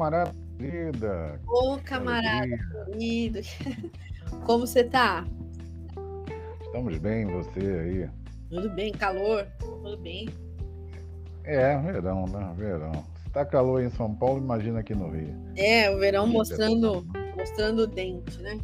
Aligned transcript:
camarada 0.00 0.34
querida. 0.58 1.40
Ô, 1.46 1.78
camarada 1.84 2.58
querido. 2.86 3.40
Como 4.46 4.66
você 4.66 4.84
tá? 4.84 5.26
Estamos 6.62 6.96
bem, 6.98 7.26
você 7.26 7.60
aí? 7.60 8.10
Tudo 8.48 8.70
bem, 8.70 8.92
calor? 8.92 9.46
Tudo 9.58 9.98
bem. 9.98 10.28
É, 11.44 11.76
verão, 11.76 12.26
né? 12.26 12.54
Verão. 12.56 13.04
Se 13.22 13.30
tá 13.30 13.44
calor 13.44 13.82
em 13.82 13.90
São 13.90 14.14
Paulo, 14.14 14.42
imagina 14.42 14.80
aqui 14.80 14.94
no 14.94 15.10
Rio. 15.10 15.36
É, 15.56 15.90
o 15.90 15.98
verão 15.98 16.26
mostrando, 16.26 17.06
mostrando 17.36 17.82
o 17.82 17.86
dente, 17.86 18.40
né? 18.40 18.58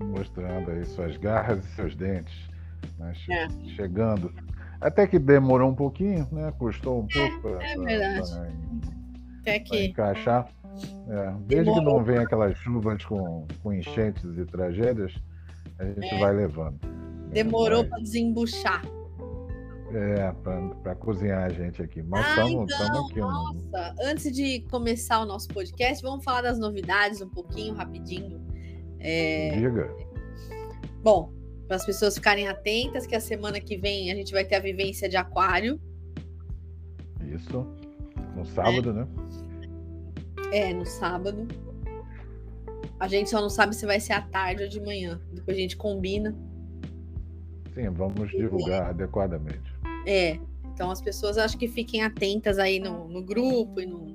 Mostrando 0.00 0.70
aí 0.70 0.86
suas 0.86 1.16
garras 1.18 1.64
e 1.64 1.74
seus 1.74 1.94
dentes. 1.94 2.34
Né? 2.98 3.12
É. 3.30 3.48
Chegando. 3.74 4.32
Até 4.80 5.06
que 5.06 5.18
demorou 5.18 5.70
um 5.70 5.74
pouquinho, 5.74 6.26
né? 6.32 6.52
Custou 6.58 7.00
um 7.00 7.06
pouco 7.06 7.40
para 7.42 7.62
é 7.62 7.76
verdade. 7.76 8.95
Até 9.46 9.60
que. 9.60 9.86
encaixar. 9.86 10.48
É, 11.08 11.34
desde 11.46 11.72
que 11.72 11.80
não 11.80 12.02
vem 12.02 12.18
aquelas 12.18 12.56
chuvas 12.58 13.02
com, 13.04 13.46
com 13.62 13.72
enchentes 13.72 14.24
e 14.36 14.44
tragédias, 14.44 15.14
a 15.78 15.84
gente 15.84 16.14
é. 16.14 16.18
vai 16.18 16.34
levando. 16.34 16.78
Demorou 17.30 17.84
para 17.84 17.98
desembuchar. 17.98 18.82
É, 19.92 20.32
para 20.82 20.96
cozinhar 20.96 21.44
a 21.44 21.48
gente 21.48 21.80
aqui. 21.80 22.02
Mas 22.02 22.26
estamos 22.28 22.72
ah, 22.72 22.84
então, 22.84 23.06
aqui. 23.06 23.20
Nossa, 23.20 23.70
né? 23.70 23.94
antes 24.02 24.32
de 24.32 24.60
começar 24.68 25.20
o 25.20 25.24
nosso 25.24 25.48
podcast, 25.48 26.02
vamos 26.02 26.24
falar 26.24 26.42
das 26.42 26.58
novidades 26.58 27.22
um 27.22 27.28
pouquinho, 27.28 27.72
rapidinho. 27.72 28.44
É... 28.98 29.50
Diga. 29.56 29.88
Bom, 31.02 31.32
para 31.68 31.76
as 31.76 31.86
pessoas 31.86 32.16
ficarem 32.16 32.48
atentas, 32.48 33.06
que 33.06 33.14
a 33.14 33.20
semana 33.20 33.60
que 33.60 33.76
vem 33.76 34.10
a 34.10 34.14
gente 34.14 34.32
vai 34.32 34.44
ter 34.44 34.56
a 34.56 34.60
vivência 34.60 35.08
de 35.08 35.16
aquário. 35.16 35.80
Isso. 37.22 37.85
No 38.36 38.44
sábado, 38.44 38.90
é. 38.90 38.92
né? 38.92 39.08
É, 40.52 40.74
no 40.74 40.84
sábado. 40.84 41.48
A 43.00 43.08
gente 43.08 43.30
só 43.30 43.40
não 43.40 43.50
sabe 43.50 43.74
se 43.74 43.84
vai 43.86 43.98
ser 43.98 44.12
à 44.12 44.20
tarde 44.20 44.62
ou 44.62 44.68
de 44.68 44.80
manhã. 44.80 45.20
Depois 45.32 45.56
a 45.56 45.60
gente 45.60 45.76
combina. 45.76 46.36
Sim, 47.74 47.90
vamos 47.90 48.30
divulgar 48.30 48.86
é. 48.86 48.90
adequadamente. 48.90 49.74
É. 50.06 50.38
Então 50.72 50.90
as 50.90 51.00
pessoas 51.00 51.38
acho 51.38 51.56
que 51.56 51.66
fiquem 51.66 52.02
atentas 52.02 52.58
aí 52.58 52.78
no, 52.78 53.08
no 53.08 53.22
grupo 53.22 53.80
e 53.80 53.86
no, 53.86 54.14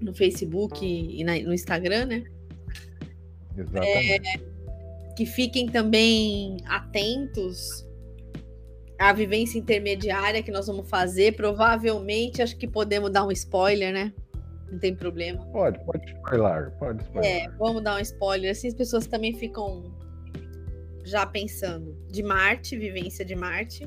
no 0.00 0.14
Facebook 0.14 0.84
e 0.84 1.22
na, 1.24 1.32
no 1.40 1.52
Instagram, 1.52 2.06
né? 2.06 2.24
Exatamente. 3.56 4.28
É, 4.28 5.14
que 5.16 5.26
fiquem 5.26 5.66
também 5.66 6.58
atentos 6.66 7.86
à 9.04 9.12
vivência 9.12 9.58
intermediária 9.58 10.42
que 10.42 10.50
nós 10.50 10.66
vamos 10.66 10.88
fazer. 10.88 11.36
Provavelmente, 11.36 12.40
acho 12.40 12.56
que 12.56 12.66
podemos 12.66 13.10
dar 13.10 13.26
um 13.26 13.30
spoiler, 13.30 13.92
né? 13.92 14.12
Não 14.70 14.78
tem 14.78 14.94
problema. 14.94 15.44
Pode, 15.52 15.78
pode 15.84 16.06
spoiler, 16.06 16.70
pode 16.78 17.02
spoiler. 17.02 17.30
É, 17.30 17.48
vamos 17.58 17.82
dar 17.82 17.96
um 17.96 18.00
spoiler. 18.00 18.50
Assim 18.50 18.68
as 18.68 18.74
pessoas 18.74 19.06
também 19.06 19.34
ficam 19.34 19.94
já 21.04 21.26
pensando. 21.26 21.94
De 22.08 22.22
Marte, 22.22 22.78
vivência 22.78 23.24
de 23.24 23.34
Marte. 23.34 23.86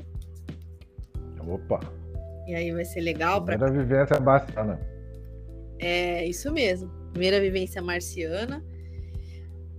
Opa! 1.46 1.80
E 2.46 2.54
aí 2.54 2.70
vai 2.72 2.84
ser 2.84 3.00
legal 3.00 3.44
para. 3.44 3.58
Primeira 3.58 3.84
vivência 3.84 4.20
marciana. 4.20 4.80
É, 5.80 6.24
isso 6.26 6.52
mesmo. 6.52 6.90
Primeira 7.12 7.40
vivência 7.40 7.82
marciana. 7.82 8.64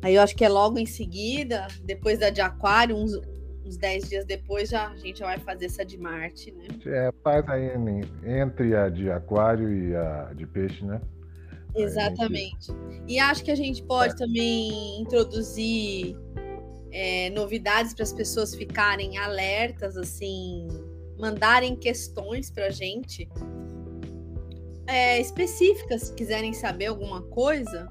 Aí 0.02 0.16
eu 0.16 0.22
acho 0.22 0.36
que 0.36 0.44
é 0.44 0.50
logo 0.50 0.78
em 0.80 0.86
seguida, 0.86 1.68
depois 1.84 2.20
da 2.20 2.30
de 2.30 2.42
Aquário, 2.42 2.96
uns, 2.96 3.12
uns 3.70 3.78
10 3.78 4.09
dias 4.09 4.25
depois, 4.25 4.70
já, 4.70 4.88
a 4.89 4.98
gente 4.98 5.20
já 5.20 5.28
vai 5.28 5.38
fazer 5.38 5.67
essa 5.67 5.86
de 5.86 5.98
Marte, 5.98 6.52
né? 6.52 6.67
É, 6.88 7.14
faz 7.23 7.48
aí 7.48 7.70
entre 8.25 8.75
a 8.75 8.89
de 8.89 9.12
Aquário 9.12 9.72
e 9.72 9.95
a 9.95 10.34
de 10.36 10.48
Peixe, 10.48 10.84
né? 10.84 11.00
Exatamente. 11.75 12.67
Gente... 12.67 13.03
E 13.07 13.19
acho 13.19 13.44
que 13.44 13.52
a 13.52 13.56
gente 13.56 13.84
pode 13.84 14.13
é. 14.13 14.18
também 14.18 15.02
introduzir 15.02 16.18
é, 16.91 17.30
novidades 17.30 17.94
para 17.94 18.03
as 18.03 18.12
pessoas 18.12 18.56
ficarem 18.56 19.19
alertas, 19.19 19.96
assim, 19.96 20.68
mandarem 21.19 21.75
questões 21.75 22.50
para 22.50 22.66
a 22.66 22.72
gente 22.72 23.30
é, 24.88 25.22
específicas, 25.22 26.03
se 26.03 26.16
quiserem 26.16 26.53
saber 26.53 26.88
alguma 26.88 27.22
coisa. 27.22 27.88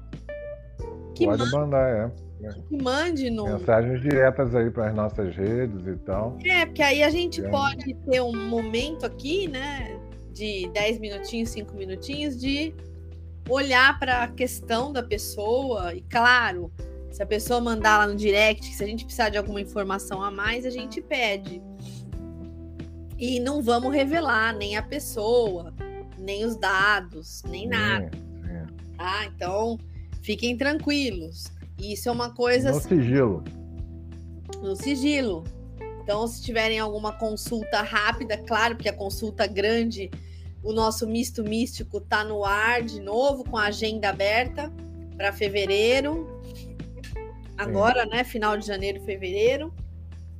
Pode 1.17 1.43
manda... 1.43 1.45
mandar, 1.45 1.89
é. 1.89 2.28
Que 2.67 2.81
mande 2.81 3.29
no. 3.29 3.45
Mensagens 3.45 4.01
diretas 4.01 4.55
aí 4.55 4.69
para 4.71 4.89
as 4.89 4.95
nossas 4.95 5.35
redes 5.35 5.85
e 5.85 5.95
tal. 5.97 6.37
É, 6.45 6.65
porque 6.65 6.81
aí 6.81 7.03
a 7.03 7.09
gente 7.09 7.43
é. 7.43 7.49
pode 7.49 7.93
ter 8.09 8.21
um 8.21 8.47
momento 8.47 9.05
aqui, 9.05 9.47
né? 9.47 9.99
De 10.31 10.69
10 10.73 10.99
minutinhos, 10.99 11.49
5 11.49 11.75
minutinhos, 11.75 12.39
de 12.39 12.73
olhar 13.49 13.99
para 13.99 14.23
a 14.23 14.27
questão 14.27 14.93
da 14.93 15.03
pessoa. 15.03 15.93
E 15.93 16.01
claro, 16.01 16.71
se 17.11 17.21
a 17.21 17.25
pessoa 17.25 17.59
mandar 17.59 17.97
lá 17.97 18.07
no 18.07 18.15
direct, 18.15 18.65
se 18.73 18.83
a 18.83 18.87
gente 18.87 19.03
precisar 19.03 19.29
de 19.29 19.37
alguma 19.37 19.59
informação 19.59 20.23
a 20.23 20.31
mais, 20.31 20.65
a 20.65 20.69
gente 20.69 21.01
pede. 21.01 21.61
E 23.17 23.39
não 23.41 23.61
vamos 23.61 23.93
revelar 23.93 24.55
nem 24.55 24.77
a 24.77 24.81
pessoa, 24.81 25.73
nem 26.17 26.45
os 26.45 26.55
dados, 26.55 27.43
nem 27.49 27.67
nada. 27.67 28.09
É, 28.47 28.53
é. 28.53 28.65
Tá? 28.95 29.25
Então, 29.25 29.77
fiquem 30.21 30.55
tranquilos. 30.55 31.51
Isso 31.79 32.09
é 32.09 32.11
uma 32.11 32.33
coisa. 32.33 32.71
No 32.71 32.77
assim, 32.77 32.89
sigilo. 32.89 33.43
No 34.61 34.75
sigilo. 34.75 35.43
Então, 36.03 36.27
se 36.27 36.41
tiverem 36.41 36.79
alguma 36.79 37.13
consulta 37.13 37.81
rápida, 37.81 38.37
claro, 38.37 38.75
porque 38.75 38.89
a 38.89 38.93
consulta 38.93 39.45
grande, 39.45 40.09
o 40.63 40.73
nosso 40.73 41.07
misto 41.07 41.43
místico 41.43 42.01
tá 42.01 42.23
no 42.23 42.43
ar 42.43 42.81
de 42.81 42.99
novo, 42.99 43.43
com 43.43 43.57
a 43.57 43.65
agenda 43.65 44.09
aberta 44.09 44.71
para 45.15 45.31
fevereiro. 45.31 46.41
Agora, 47.57 48.03
Sim. 48.03 48.09
né? 48.09 48.23
Final 48.23 48.57
de 48.57 48.65
janeiro, 48.65 49.01
fevereiro. 49.01 49.73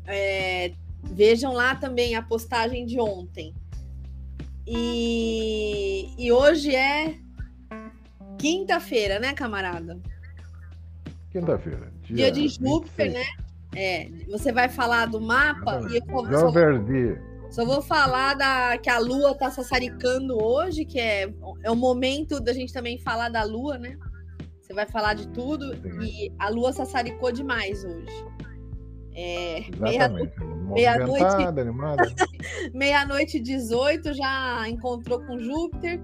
É, 0.08 0.72
vejam 1.04 1.54
lá 1.54 1.76
também 1.76 2.16
a 2.16 2.22
postagem 2.22 2.86
de 2.86 3.00
ontem. 3.00 3.54
E, 4.66 6.14
e 6.18 6.32
hoje 6.32 6.76
é 6.76 7.16
quinta-feira, 8.38 9.20
né, 9.20 9.34
camarada? 9.34 10.00
Quinta-feira. 11.32 11.92
Dia, 12.02 12.16
dia, 12.16 12.32
de 12.32 12.48
Júpiter, 12.48 13.12
26. 13.12 13.14
né? 13.14 13.24
É, 13.76 14.10
você 14.28 14.52
vai 14.52 14.68
falar 14.68 15.06
do 15.06 15.22
mapa 15.22 15.82
e 15.92 15.98
eu 15.98 16.40
só, 16.40 16.50
Verdi. 16.50 17.22
só 17.52 17.66
vou 17.66 17.82
falar 17.84 18.34
da 18.34 18.78
que 18.80 18.90
a 18.90 18.98
Lua 18.98 19.36
tá 19.36 19.52
sassaricando 19.52 20.44
hoje, 20.44 20.86
que 20.86 21.00
é, 21.00 21.32
é 21.64 21.70
o 21.70 21.76
momento 21.76 22.40
da 22.40 22.52
gente 22.52 22.74
também 22.74 22.98
falar 23.00 23.30
da 23.30 23.44
Lua, 23.44 23.78
né? 23.78 23.96
Você 24.60 24.74
vai 24.74 24.88
falar 24.88 25.14
de 25.14 25.28
tudo 25.30 25.76
Sim. 25.76 26.02
e 26.02 26.34
a 26.40 26.50
Lua 26.50 26.74
sassaricou 26.74 27.32
demais 27.32 27.84
hoje. 27.84 28.26
É, 29.14 29.66
meia-noite 29.78 30.34
meia 30.70 30.98
meia-noite 32.74 33.40
18 33.40 34.14
já 34.16 34.68
encontrou 34.68 35.20
com 35.26 35.38
Júpiter. 35.38 36.00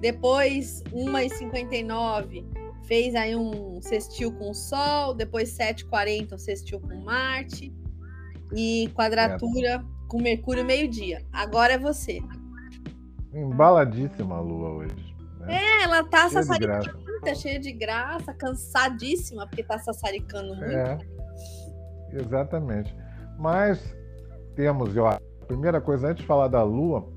Depois, 0.00 0.82
1h59 0.92 2.61
fez 2.84 3.14
aí 3.14 3.34
um 3.36 3.80
sextil 3.80 4.32
com 4.32 4.50
o 4.50 4.54
Sol, 4.54 5.14
depois 5.14 5.56
7h40 5.56 6.34
um 6.34 6.38
sextil 6.38 6.80
com 6.80 6.94
Marte 7.02 7.72
e 8.54 8.90
quadratura 8.94 9.68
é. 9.68 9.82
com 10.08 10.20
Mercúrio 10.20 10.64
meio-dia. 10.64 11.22
Agora 11.32 11.74
é 11.74 11.78
você. 11.78 12.20
Embaladíssima 13.32 14.36
a 14.36 14.40
Lua 14.40 14.70
hoje. 14.70 15.14
Né? 15.40 15.54
É, 15.54 15.82
ela 15.84 16.04
tá 16.04 16.28
cheia 16.28 16.42
sassaricando, 16.42 17.20
tá 17.24 17.34
cheia 17.34 17.58
de 17.58 17.72
graça, 17.72 18.34
cansadíssima, 18.34 19.46
porque 19.46 19.62
tá 19.62 19.78
sassaricando 19.78 20.54
muito. 20.54 20.70
É, 20.70 20.98
exatamente. 22.12 22.94
Mas 23.38 23.96
temos, 24.54 24.96
ó, 24.96 25.08
a 25.08 25.20
primeira 25.46 25.80
coisa, 25.80 26.08
antes 26.08 26.20
de 26.20 26.26
falar 26.26 26.48
da 26.48 26.62
Lua, 26.62 27.08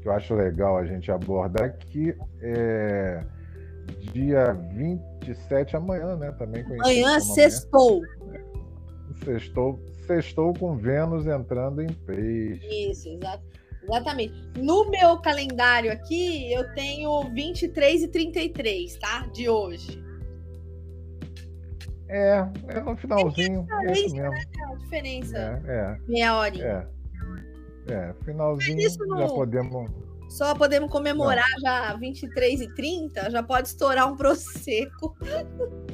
que 0.00 0.08
eu 0.08 0.12
acho 0.12 0.34
legal 0.34 0.78
a 0.78 0.84
gente 0.84 1.10
abordar, 1.10 1.66
é 1.66 1.68
que 1.70 2.16
é, 2.40 3.24
dia 4.12 4.52
27, 4.74 5.76
amanhã, 5.76 6.16
né? 6.16 6.32
Também 6.32 6.64
Amanhã, 6.64 7.20
sextou. 7.20 8.02
Sextou, 9.24 9.80
sextou 10.06 10.54
com 10.54 10.76
Vênus 10.76 11.26
entrando 11.26 11.82
em 11.82 11.92
peixe. 11.92 12.90
Isso, 12.90 13.08
exato. 13.08 13.42
Exatamente. 13.82 14.34
No 14.58 14.90
meu 14.90 15.18
calendário 15.18 15.90
aqui, 15.90 16.52
eu 16.52 16.72
tenho 16.74 17.32
23 17.32 18.02
e 18.02 18.08
33, 18.08 18.98
tá? 18.98 19.26
De 19.32 19.48
hoje. 19.48 20.02
É, 22.08 22.46
é 22.68 22.80
no 22.80 22.96
finalzinho. 22.96 23.66
É, 23.70 23.92
isso 23.92 24.14
mesmo. 24.14 24.30
Né? 24.30 24.44
A 24.70 24.74
diferença. 24.76 25.38
É, 25.66 25.72
é. 25.72 25.96
Meia 26.06 26.36
hora. 26.36 26.58
É. 26.58 26.98
É, 27.90 28.14
finalzinho 28.24 28.90
já 28.90 29.26
podemos 29.28 29.90
só 30.28 30.54
podemos 30.54 30.90
comemorar 30.90 31.48
Não. 31.56 31.60
já 31.60 31.94
23 31.94 32.60
e 32.60 32.74
30, 32.74 33.30
já 33.30 33.42
pode 33.42 33.68
estourar 33.68 34.12
um 34.12 34.16
prosecco. 34.16 35.16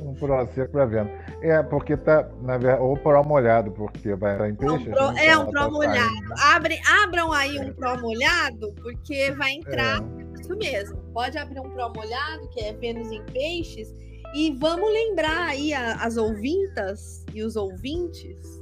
Um 0.03 0.15
prosecco 0.15 0.73
para 0.73 0.87
venda. 0.87 1.11
É, 1.43 1.63
porque 1.63 1.97
tá, 1.97 2.29
na 2.43 2.59
verdade, 2.59 2.83
ou 2.83 2.97
pró 2.97 3.23
molhado, 3.23 3.71
porque 3.73 4.15
vai 4.15 4.33
estar 4.33 4.49
em 4.49 4.55
peixe. 4.55 4.91
Pro, 4.91 5.17
é, 5.17 5.37
um 5.39 5.47
pró 5.47 5.65
tá 5.65 5.71
molhado. 5.71 6.35
Abre, 6.39 6.79
abram 7.03 7.33
aí 7.33 7.59
um 7.59 7.73
pró 7.73 7.99
molhado, 8.01 8.73
porque 8.83 9.31
vai 9.33 9.53
entrar, 9.53 10.03
é. 10.03 10.25
Isso 10.41 10.57
mesmo. 10.57 10.97
Pode 11.15 11.39
abrir 11.39 11.61
um 11.61 11.71
promo 11.71 12.01
olhado, 12.01 12.49
que 12.51 12.61
é 12.61 12.73
Vênus 12.75 13.11
em 13.11 13.25
Peixes. 13.27 13.89
E 14.35 14.55
vamos 14.59 14.93
lembrar 14.93 15.49
aí 15.49 15.73
a, 15.73 15.95
as 16.05 16.17
ouvintas 16.17 17.25
e 17.33 17.43
os 17.43 17.57
ouvintes 17.57 18.59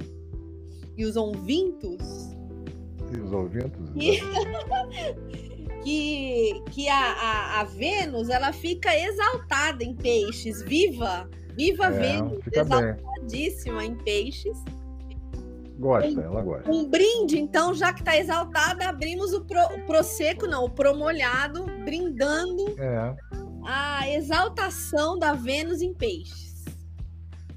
e 0.95 1.05
os 1.05 1.15
ouvintos. 1.15 2.35
E 3.11 3.19
os 3.19 3.31
ouvintos? 3.31 3.89
Que, 3.89 4.19
que, 5.83 6.63
que 6.71 6.87
a, 6.87 6.95
a, 6.95 7.61
a, 7.61 7.63
Vênus 7.65 8.29
ela 8.29 8.53
fica 8.53 8.97
exaltada 8.97 9.83
em 9.83 9.93
peixes, 9.95 10.61
viva, 10.63 11.29
viva 11.55 11.85
é, 11.85 11.91
Vênus, 11.91 12.39
exaltadíssima 12.51 13.79
bem. 13.79 13.91
em 13.91 13.95
peixes. 13.95 14.57
Gosta, 15.77 16.09
um, 16.09 16.21
ela 16.21 16.41
gosta. 16.41 16.71
Um 16.71 16.89
brinde, 16.89 17.39
então, 17.39 17.73
já 17.73 17.91
que 17.91 17.99
está 17.99 18.17
exaltada, 18.17 18.87
abrimos 18.87 19.33
o, 19.33 19.43
pro, 19.43 19.61
o 19.75 19.85
Prosecco, 19.85 20.47
não, 20.47 20.65
o 20.65 20.69
Promolhado, 20.69 21.65
brindando 21.83 22.75
é. 22.79 23.15
a 23.65 24.09
exaltação 24.09 25.19
da 25.19 25.33
Vênus 25.33 25.81
em 25.81 25.93
peixes. 25.93 26.53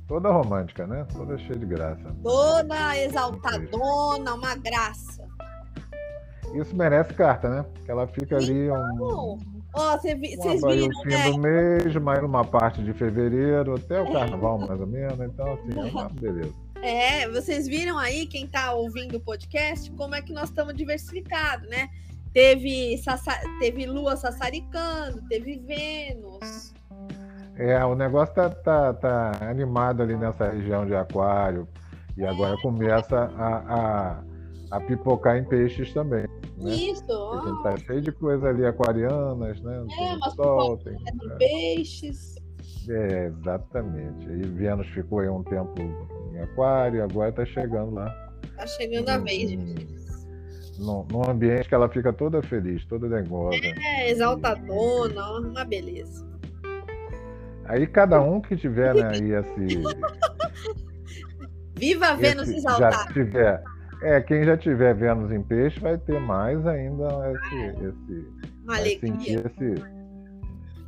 Toda 0.08 0.31
romântica, 0.31 0.87
né? 0.87 1.05
Toda 1.12 1.37
cheia 1.37 1.58
de 1.58 1.67
graça. 1.67 2.14
Toda 2.23 2.96
exaltadona, 2.96 4.34
uma 4.34 4.55
graça. 4.56 5.25
Isso 6.61 6.75
merece 6.76 7.14
carta, 7.14 7.49
né? 7.49 7.64
Que 7.85 7.91
ela 7.91 8.06
fica 8.06 8.37
ali 8.37 8.70
um. 8.70 9.38
Ó, 9.75 9.99
vocês 9.99 10.19
viram, 10.19 10.88
o 10.88 11.03
fim 11.03 11.11
né? 11.11 11.31
do 11.31 11.38
mês, 11.38 11.97
mais 11.97 12.23
uma 12.23 12.43
parte 12.44 12.82
de 12.82 12.94
fevereiro, 12.94 13.75
até 13.75 14.00
o 14.00 14.11
carnaval, 14.11 14.58
mais 14.58 14.81
ou 14.81 14.87
menos. 14.87 15.20
Então, 15.20 15.53
assim, 15.53 15.79
é 15.79 15.85
uma 15.91 16.08
beleza. 16.19 16.55
É, 16.82 17.29
vocês 17.29 17.67
viram 17.67 17.99
aí, 17.99 18.26
quem 18.26 18.47
está 18.47 18.73
ouvindo 18.73 19.17
o 19.17 19.20
podcast, 19.20 19.91
como 19.93 20.14
é 20.14 20.23
que 20.23 20.32
nós 20.32 20.49
estamos 20.49 20.75
diversificados, 20.75 21.69
né? 21.69 21.88
Teve, 22.32 23.00
teve 23.61 23.87
Lua 23.87 24.17
sassaricando, 24.17 25.23
teve 25.29 25.59
Vênus. 25.59 26.75
É, 27.56 27.82
o 27.85 27.94
negócio 27.94 28.35
tá, 28.35 28.50
tá, 28.50 28.93
tá 28.94 29.32
animado 29.43 30.02
ali 30.02 30.17
nessa 30.17 30.50
região 30.50 30.87
de 30.87 30.94
Aquário. 30.94 31.67
E 32.17 32.25
agora 32.25 32.56
começa 32.62 33.31
a, 33.37 33.56
a, 33.75 34.23
a 34.70 34.81
pipocar 34.81 35.37
em 35.37 35.44
peixes 35.44 35.93
também. 35.93 36.26
Né? 36.56 36.75
Isso. 36.75 37.12
A 37.12 37.47
gente 37.47 37.62
tá 37.62 37.76
cheio 37.76 38.00
de 38.00 38.12
coisa 38.12 38.49
ali 38.49 38.64
aquarianas, 38.64 39.61
né? 39.61 39.85
É, 39.91 39.97
tem 39.97 40.19
mas 40.19 40.35
sol, 40.35 40.79
tem, 40.79 40.97
peixes. 41.38 42.37
É, 42.88 43.26
exatamente. 43.26 44.26
E 44.26 44.43
Vênus 44.43 44.87
ficou 44.88 45.20
aí 45.20 45.29
um 45.29 45.43
tempo 45.43 45.75
em 46.32 46.41
aquário, 46.41 47.03
agora 47.03 47.31
está 47.31 47.44
chegando 47.44 47.94
lá. 47.94 48.14
Está 48.44 48.67
chegando 48.67 49.08
a 49.08 49.19
vez 49.19 49.53
num, 50.79 51.06
num 51.11 51.29
ambiente 51.29 51.69
que 51.69 51.75
ela 51.75 51.88
fica 51.88 52.12
toda 52.12 52.43
feliz, 52.43 52.85
toda 52.87 53.09
dengosa. 53.09 53.59
É, 53.62 54.11
exaltadona, 54.11 55.38
uma 55.38 55.64
beleza. 55.64 56.26
Aí 57.64 57.87
cada 57.87 58.20
um 58.20 58.41
que 58.41 58.56
tiver 58.56 58.94
né, 58.94 59.09
aí 59.12 59.32
esse. 59.32 59.82
Viva 61.75 62.14
Vênus 62.14 62.49
exaltada! 62.49 62.97
Já 62.97 63.06
tiver, 63.12 63.62
é, 64.02 64.20
quem 64.20 64.44
já 64.44 64.56
tiver 64.56 64.94
Vênus 64.94 65.32
em 65.32 65.43
peixe 65.43 65.81
vai 65.81 65.96
ter 65.98 66.20
mais 66.20 66.66
ainda 66.66 67.06
esse. 67.32 67.87
esse 67.87 68.28
Uma 68.64 68.76
alegria. 68.76 69.43
Esse, 69.46 69.75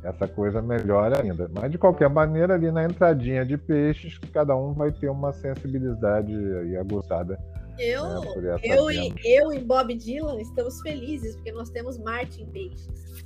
essa 0.03 0.27
coisa 0.27 0.61
melhor 0.61 1.11
ainda. 1.19 1.49
Mas 1.53 1.71
de 1.71 1.77
qualquer 1.77 2.09
maneira, 2.09 2.53
ali 2.53 2.71
na 2.71 2.85
entradinha 2.85 3.45
de 3.45 3.57
peixes, 3.57 4.17
cada 4.31 4.55
um 4.55 4.73
vai 4.73 4.91
ter 4.91 5.09
uma 5.09 5.33
sensibilidade 5.33 6.33
aí 6.33 6.77
aguçada. 6.77 7.39
Eu, 7.77 8.21
né, 8.41 8.59
eu, 8.61 8.91
e, 8.91 9.13
eu 9.23 9.53
e 9.53 9.59
Bob 9.59 9.93
Dylan 9.95 10.41
estamos 10.41 10.81
felizes 10.81 11.35
porque 11.35 11.51
nós 11.51 11.69
temos 11.69 11.97
Marte 11.97 12.43
em 12.43 12.45
peixes. 12.47 13.25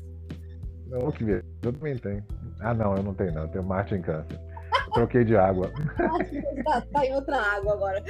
Não, 0.88 1.12
que 1.12 1.24
ver. 1.24 1.44
Eu 1.64 1.74
também 1.74 1.98
tenho. 1.98 2.24
Ah, 2.60 2.74
não, 2.74 2.96
eu 2.96 3.02
não 3.02 3.16
tenho, 3.16 3.34
não. 3.34 3.42
Eu 3.44 3.48
tenho 3.48 3.64
Marte 3.64 3.96
em 3.96 4.02
câncer. 4.02 4.40
Troquei 4.94 5.24
de 5.24 5.36
água. 5.36 5.72
tá, 6.64 6.82
tá, 6.82 7.06
em 7.06 7.16
outra 7.16 7.36
água 7.36 7.74
agora. 7.74 8.04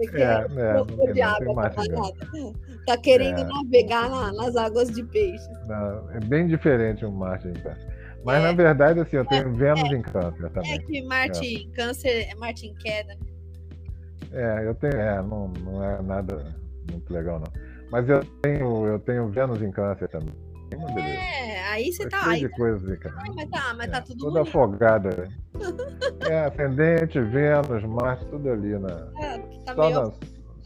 É, 0.00 1.08
é, 1.08 1.12
de 1.12 1.20
água, 1.20 1.70
tá, 1.70 1.82
tá 2.86 2.96
querendo 2.98 3.40
é. 3.40 3.44
navegar 3.44 4.08
na, 4.08 4.32
nas 4.32 4.56
águas 4.56 4.90
de 4.90 5.02
peixe. 5.02 5.48
Não, 5.66 6.10
é 6.12 6.20
bem 6.20 6.46
diferente 6.46 7.04
um 7.04 7.10
Marte 7.10 7.48
em 7.48 7.54
câncer. 7.54 7.86
Mas 8.24 8.40
é. 8.40 8.46
na 8.46 8.52
verdade, 8.52 9.00
assim, 9.00 9.16
eu 9.16 9.24
tenho 9.24 9.48
é, 9.48 9.52
Vênus 9.52 9.90
em 9.90 10.02
câncer 10.02 10.50
também. 10.50 10.72
É 10.72 10.78
que 10.78 11.02
Marte 11.02 11.46
em 11.46 11.70
câncer 11.72 12.28
é 12.30 12.34
Marte 12.36 12.66
em 12.66 12.74
queda. 12.74 13.14
Né? 13.14 13.20
É, 14.32 14.66
eu 14.68 14.74
tenho. 14.74 14.96
É, 14.96 15.16
não, 15.22 15.48
não 15.48 15.84
é 15.84 16.02
nada 16.02 16.44
muito 16.90 17.12
legal, 17.12 17.40
não. 17.40 17.52
Mas 17.90 18.08
eu 18.08 18.22
tenho, 18.42 18.86
eu 18.86 18.98
tenho 19.00 19.28
Vênus 19.28 19.60
em 19.62 19.70
câncer 19.70 20.08
também. 20.08 20.34
É, 20.98 21.64
aí 21.70 21.90
você 21.90 22.06
tá. 22.08 22.28
Aí, 22.28 22.40
de 22.40 22.48
coisa, 22.50 22.96
cara. 22.98 23.16
Mas 23.34 23.48
tá, 23.48 23.74
mas 23.74 23.90
tá 23.90 24.02
tudo. 24.02 24.26
Toda 24.26 24.42
afogada. 24.42 25.28
É, 26.28 26.40
ascendente, 26.40 27.20
Vênus, 27.20 27.82
Marte, 27.84 28.24
tudo 28.26 28.50
ali 28.50 28.78
na. 28.78 29.08
É, 29.20 29.38
tá 29.64 29.74
só 29.74 29.88
meio 29.88 30.02
nas, 30.02 30.14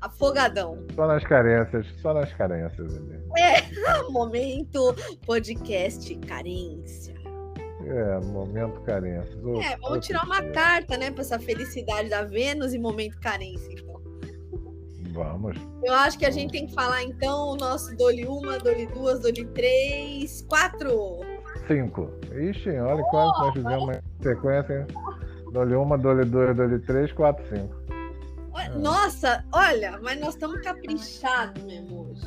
afogadão. 0.00 0.78
Só 0.94 1.06
nas 1.06 1.24
carências, 1.24 1.86
só 2.00 2.12
nas 2.12 2.32
carências 2.34 2.96
ali. 2.96 3.20
É, 3.38 3.62
momento 4.10 4.94
podcast 5.26 6.14
carência. 6.16 7.14
É, 7.86 8.20
momento 8.26 8.80
carência. 8.82 9.38
É, 9.62 9.76
vamos 9.78 10.06
tirar 10.06 10.24
uma 10.24 10.42
carta, 10.50 10.96
né, 10.96 11.10
para 11.10 11.22
essa 11.22 11.38
felicidade 11.38 12.08
da 12.08 12.24
Vênus 12.24 12.74
e 12.74 12.78
momento 12.78 13.18
carência, 13.20 13.72
então. 13.72 13.92
Vamos. 15.12 15.56
Eu 15.84 15.92
acho 15.94 16.18
que 16.18 16.24
a 16.24 16.30
gente 16.30 16.52
tem 16.52 16.66
que 16.66 16.74
falar, 16.74 17.02
então, 17.02 17.50
o 17.50 17.56
nosso 17.56 17.94
dole 17.96 18.26
uma, 18.26 18.58
dole 18.58 18.86
duas, 18.86 19.20
dole 19.20 19.44
três, 19.46 20.42
quatro. 20.48 21.20
Cinco. 21.66 22.10
Ixi, 22.32 22.70
olha 22.70 23.02
oh, 23.02 23.10
quase 23.10 23.40
nós 23.40 23.52
fizemos 23.52 23.84
uma 23.84 24.02
sequência. 24.22 24.86
Dole 25.52 25.74
uma, 25.74 25.98
dole 25.98 26.24
duas, 26.24 26.56
dole 26.56 26.78
três, 26.80 27.12
quatro, 27.12 27.44
cinco. 27.48 27.74
É. 28.58 28.68
Nossa, 28.70 29.44
olha, 29.52 29.98
mas 30.02 30.20
nós 30.20 30.34
estamos 30.34 30.60
caprichados 30.62 31.62
mesmo 31.64 32.10
hoje. 32.10 32.26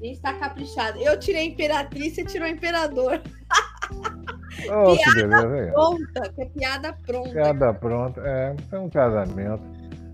A 0.00 0.04
gente 0.04 0.20
tá 0.20 0.34
caprichado. 0.34 0.98
Eu 0.98 1.18
tirei 1.18 1.42
a 1.42 1.44
imperatriz, 1.46 2.14
você 2.14 2.24
tirou 2.24 2.48
o 2.48 2.50
imperador. 2.50 3.20
Oh, 4.70 4.96
piada 4.96 5.46
beleza, 5.46 5.72
pronta, 5.72 6.32
que 6.34 6.42
é 6.42 6.46
piada 6.46 6.92
pronta. 7.06 7.30
Piada 7.30 7.74
pronta, 7.74 8.20
é, 8.24 8.56
é 8.72 8.78
um 8.78 8.90
casamento. 8.90 9.62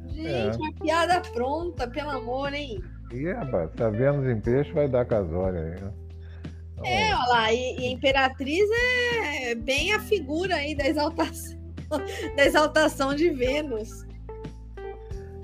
Gente, 0.09 0.29
é. 0.29 0.61
uma 0.61 0.73
piada 0.75 1.21
pronta, 1.33 1.89
pelo 1.89 2.11
amor, 2.11 2.53
hein? 2.53 2.79
E, 3.11 3.33
rapaz, 3.33 3.71
tá 3.75 3.89
vendo 3.89 4.31
em 4.31 4.39
peixe, 4.39 4.71
vai 4.73 4.87
dar 4.87 5.07
casória 5.07 5.61
aí, 5.61 5.81
né? 5.81 5.93
É, 6.83 7.15
olha 7.15 7.27
lá, 7.29 7.53
e, 7.53 7.79
e, 7.79 7.87
a 7.87 7.91
Imperatriz 7.91 8.69
é 8.71 9.55
bem 9.55 9.93
a 9.93 10.01
figura 10.01 10.57
aí 10.57 10.75
da 10.75 10.87
exaltação, 10.87 11.59
da 12.37 12.45
exaltação 12.45 13.15
de 13.15 13.31
Vênus. 13.31 14.05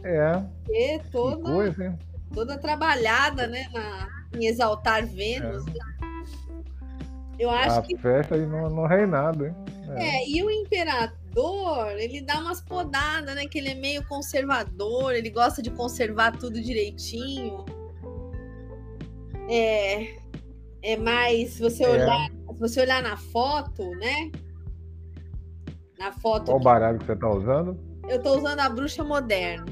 É. 0.02 0.42
E 0.68 0.98
toda, 1.10 1.42
coisa, 1.42 1.98
toda 2.34 2.58
trabalhada, 2.58 3.46
né, 3.46 3.68
na, 3.72 4.08
em 4.36 4.46
exaltar 4.46 5.06
Vênus. 5.06 5.64
É. 5.66 6.00
Eu 7.38 7.48
acho 7.48 7.78
a 7.78 7.82
que. 7.82 7.96
festa 7.96 8.34
aí 8.34 8.44
no, 8.44 8.68
no 8.68 8.86
reinado, 8.86 9.46
hein? 9.46 9.54
É. 9.96 10.16
é. 10.16 10.28
e 10.28 10.42
o 10.42 10.50
imperador, 10.50 11.92
ele 11.98 12.20
dá 12.20 12.38
umas 12.38 12.60
podadas, 12.60 13.34
né? 13.34 13.46
Que 13.46 13.58
ele 13.58 13.70
é 13.70 13.74
meio 13.74 14.06
conservador, 14.06 15.14
ele 15.14 15.30
gosta 15.30 15.62
de 15.62 15.70
conservar 15.70 16.32
tudo 16.32 16.60
direitinho. 16.60 17.64
É. 19.48 20.20
É 20.82 20.96
mais, 20.96 21.54
se 21.54 21.60
você 21.60 21.84
é. 21.84 21.88
olhar, 21.88 22.30
se 22.30 22.58
você 22.58 22.80
olhar 22.80 23.02
na 23.02 23.16
foto, 23.16 23.90
né? 23.96 24.30
Na 25.98 26.12
foto. 26.12 26.46
Qual 26.46 26.60
baralho 26.60 26.98
que 26.98 27.06
você 27.06 27.16
tá 27.16 27.28
usando? 27.28 27.78
Eu 28.08 28.22
tô 28.22 28.38
usando 28.38 28.60
a 28.60 28.68
bruxa 28.68 29.04
moderna. 29.04 29.66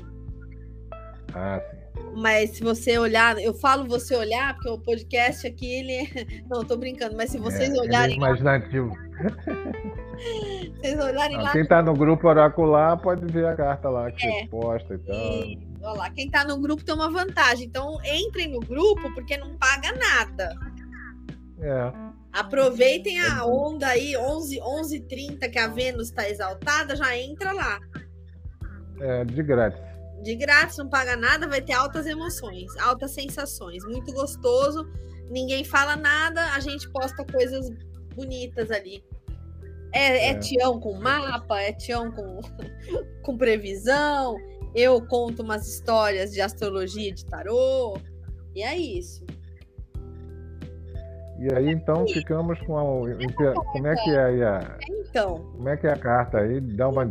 Ah, 1.34 1.60
sim. 1.70 1.78
Mas 2.14 2.50
se 2.50 2.62
você 2.62 2.98
olhar, 2.98 3.38
eu 3.38 3.54
falo 3.54 3.86
você 3.86 4.14
olhar, 4.16 4.54
porque 4.54 4.68
o 4.68 4.78
podcast 4.78 5.46
aqui, 5.46 5.66
ele. 5.66 5.92
É, 5.92 6.06
não, 6.48 6.64
tô 6.64 6.76
brincando, 6.76 7.16
mas 7.16 7.30
se 7.30 7.38
vocês 7.38 7.70
é, 7.72 7.80
olharem. 7.80 8.14
É 8.14 8.18
imaginativo. 8.18 8.92
vocês 10.76 10.98
olharem 10.98 11.36
não, 11.36 11.44
lá. 11.44 11.52
Quem 11.52 11.64
tá 11.64 11.82
no 11.82 11.94
grupo 11.94 12.28
oracular 12.28 12.98
pode 12.98 13.24
ver 13.32 13.46
a 13.46 13.56
carta 13.56 13.88
lá 13.88 14.10
que 14.10 14.26
é. 14.26 14.46
posta 14.48 14.94
e 14.94 14.98
tal. 14.98 15.16
E, 15.16 15.58
olha 15.82 15.98
lá, 15.98 16.10
quem 16.10 16.30
tá 16.30 16.44
no 16.44 16.58
grupo 16.58 16.84
tem 16.84 16.94
uma 16.94 17.10
vantagem. 17.10 17.66
Então, 17.66 17.98
entrem 18.04 18.48
no 18.48 18.60
grupo, 18.60 19.12
porque 19.14 19.36
não 19.36 19.56
paga 19.56 19.92
nada. 19.92 20.54
É. 21.60 21.92
Aproveitem 22.32 23.20
a 23.20 23.44
onda 23.44 23.88
aí, 23.88 24.16
11, 24.16 24.60
11h30, 24.60 25.50
que 25.50 25.58
a 25.58 25.68
Vênus 25.68 26.08
está 26.08 26.28
exaltada, 26.28 26.94
já 26.94 27.16
entra 27.16 27.52
lá. 27.52 27.80
É, 29.00 29.24
de 29.24 29.42
grátis 29.42 29.88
de 30.22 30.34
grátis, 30.34 30.76
não 30.76 30.88
paga 30.88 31.16
nada, 31.16 31.48
vai 31.48 31.60
ter 31.60 31.72
altas 31.72 32.06
emoções, 32.06 32.76
altas 32.78 33.12
sensações, 33.12 33.84
muito 33.84 34.12
gostoso. 34.12 34.86
Ninguém 35.30 35.64
fala 35.64 35.96
nada, 35.96 36.54
a 36.54 36.60
gente 36.60 36.90
posta 36.90 37.24
coisas 37.24 37.70
bonitas 38.14 38.70
ali. 38.70 39.04
É, 39.92 40.00
é. 40.00 40.30
é 40.30 40.34
Tião 40.38 40.80
com 40.80 40.98
mapa, 40.98 41.60
é 41.60 41.72
Tião 41.72 42.10
com, 42.10 42.40
com 43.22 43.36
previsão. 43.36 44.36
Eu 44.74 45.00
conto 45.06 45.42
umas 45.42 45.66
histórias 45.66 46.32
de 46.32 46.40
astrologia 46.40 47.12
de 47.12 47.24
tarô. 47.24 47.98
E 48.54 48.62
é 48.62 48.76
isso. 48.76 49.24
E 51.38 51.54
aí 51.54 51.70
então 51.70 52.06
ficamos 52.08 52.58
com 52.60 52.76
a. 52.76 52.82
Como 52.82 53.86
é 53.86 53.94
que 53.94 54.10
é 54.10 54.44
a. 54.44 54.78
Então. 54.90 55.38
Como 55.52 55.68
é 55.68 55.76
que 55.76 55.86
é 55.86 55.92
a 55.92 55.96
carta 55.96 56.38
aí? 56.38 56.60
Dá 56.60 56.88
uma. 56.88 57.06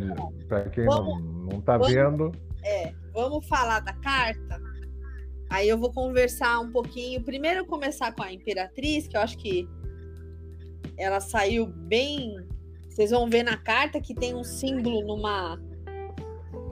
Para 0.49 0.69
quem 0.69 0.85
vamos, 0.85 1.23
não 1.49 1.59
está 1.59 1.77
vendo. 1.77 2.31
É, 2.63 2.91
vamos 3.13 3.47
falar 3.47 3.79
da 3.79 3.93
carta. 3.93 4.59
Aí 5.49 5.69
eu 5.69 5.77
vou 5.77 5.93
conversar 5.93 6.59
um 6.59 6.71
pouquinho. 6.71 7.23
Primeiro 7.23 7.65
começar 7.65 8.11
com 8.13 8.21
a 8.21 8.33
Imperatriz, 8.33 9.07
que 9.07 9.15
eu 9.15 9.21
acho 9.21 9.37
que 9.37 9.65
ela 10.97 11.21
saiu 11.21 11.65
bem. 11.65 12.35
Vocês 12.89 13.11
vão 13.11 13.29
ver 13.29 13.43
na 13.43 13.55
carta 13.55 14.01
que 14.01 14.13
tem 14.13 14.35
um 14.35 14.43
símbolo 14.43 15.05
numa 15.05 15.57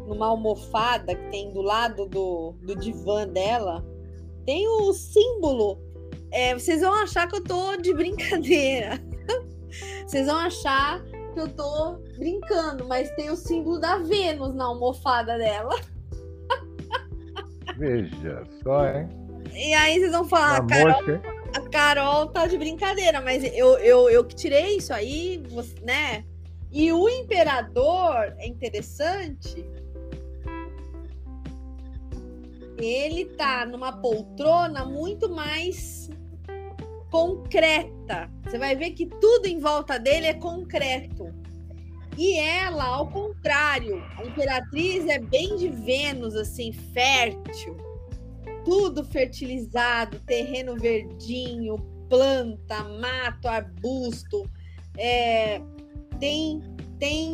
numa 0.08 0.28
almofada 0.28 1.16
que 1.16 1.32
tem 1.32 1.52
do 1.52 1.62
lado 1.62 2.06
do, 2.08 2.54
do 2.62 2.76
divã 2.76 3.26
dela. 3.28 3.84
Tem 4.46 4.68
o 4.68 4.94
símbolo 4.94 5.85
é, 6.36 6.54
vocês 6.54 6.82
vão 6.82 6.94
achar 6.94 7.28
que 7.28 7.38
eu 7.38 7.44
tô 7.44 7.78
de 7.78 7.94
brincadeira. 7.94 9.00
Vocês 10.06 10.28
vão 10.28 10.38
achar 10.38 11.04
que 11.34 11.40
eu 11.40 11.48
tô 11.50 11.98
brincando, 12.18 12.88
mas 12.88 13.10
tem 13.16 13.30
o 13.30 13.36
símbolo 13.36 13.80
da 13.80 13.98
Vênus 13.98 14.54
na 14.54 14.66
almofada 14.66 15.38
dela. 15.38 15.76
Veja 17.78 18.44
só, 18.64 18.88
hein? 18.88 19.10
E 19.54 19.74
aí 19.74 20.00
vocês 20.00 20.12
vão 20.12 20.26
falar, 20.26 20.58
a 20.58 20.66
Carol, 20.66 21.22
a 21.54 21.70
Carol 21.70 22.28
tá 22.28 22.48
de 22.48 22.58
brincadeira, 22.58 23.20
mas 23.22 23.44
eu, 23.44 23.78
eu, 23.80 24.10
eu 24.10 24.24
que 24.24 24.36
tirei 24.36 24.78
isso 24.78 24.94
aí, 24.94 25.42
né? 25.82 26.24
E 26.72 26.92
o 26.92 27.10
imperador 27.10 28.34
é 28.38 28.48
interessante 28.48 29.66
ele 32.78 33.26
tá 33.26 33.66
numa 33.66 33.92
poltrona 33.94 34.86
muito 34.86 35.30
mais 35.30 36.10
concreta. 37.10 38.30
Você 38.44 38.58
vai 38.58 38.76
ver 38.76 38.92
que 38.92 39.06
tudo 39.06 39.48
em 39.48 39.60
volta 39.60 39.98
dele 39.98 40.28
é 40.28 40.34
concreto. 40.34 41.34
E 42.18 42.38
ela, 42.38 42.86
ao 42.86 43.10
contrário, 43.10 44.02
a 44.18 44.24
imperatriz 44.24 45.06
é 45.08 45.20
bem 45.20 45.56
de 45.58 45.70
Vênus, 45.70 46.36
assim, 46.36 46.72
fértil. 46.72 47.76
Tudo 48.64 49.04
fertilizado, 49.04 50.20
terreno 50.22 50.76
verdinho, 50.76 51.78
planta, 52.10 52.84
mato, 52.84 53.48
arbusto. 53.48 54.50
É, 54.98 55.62
tem, 56.20 56.62
tem 56.98 57.34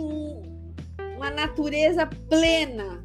uma 1.16 1.30
natureza 1.30 2.08
plena. 2.28 3.04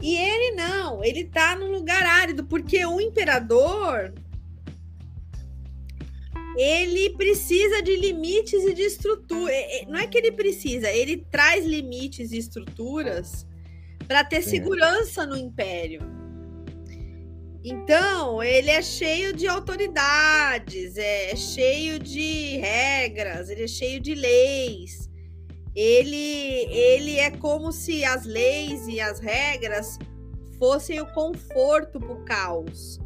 E 0.00 0.16
ele 0.16 0.56
não, 0.56 1.04
ele 1.04 1.24
tá 1.24 1.56
num 1.56 1.72
lugar 1.72 2.02
árido, 2.04 2.44
porque 2.44 2.86
o 2.86 3.00
imperador 3.00 4.14
ele 6.56 7.10
precisa 7.10 7.82
de 7.82 7.96
limites 7.96 8.64
e 8.64 8.74
de 8.74 8.82
estrutura. 8.82 9.52
Não 9.88 9.98
é 9.98 10.06
que 10.06 10.18
ele 10.18 10.32
precisa, 10.32 10.90
ele 10.90 11.24
traz 11.30 11.64
limites 11.64 12.32
e 12.32 12.38
estruturas 12.38 13.46
para 14.06 14.24
ter 14.24 14.42
segurança 14.42 15.24
no 15.24 15.36
império. 15.36 16.02
Então, 17.62 18.42
ele 18.42 18.70
é 18.70 18.80
cheio 18.80 19.34
de 19.34 19.46
autoridades, 19.46 20.96
é 20.96 21.36
cheio 21.36 21.98
de 21.98 22.56
regras, 22.56 23.50
ele 23.50 23.64
é 23.64 23.68
cheio 23.68 24.00
de 24.00 24.14
leis. 24.14 25.10
Ele, 25.76 26.16
ele 26.16 27.18
é 27.18 27.30
como 27.30 27.70
se 27.70 28.04
as 28.04 28.24
leis 28.24 28.88
e 28.88 28.98
as 28.98 29.20
regras 29.20 29.98
fossem 30.58 31.00
o 31.00 31.06
conforto 31.12 32.00
para 32.00 32.12
o 32.12 32.24
caos. 32.24 32.98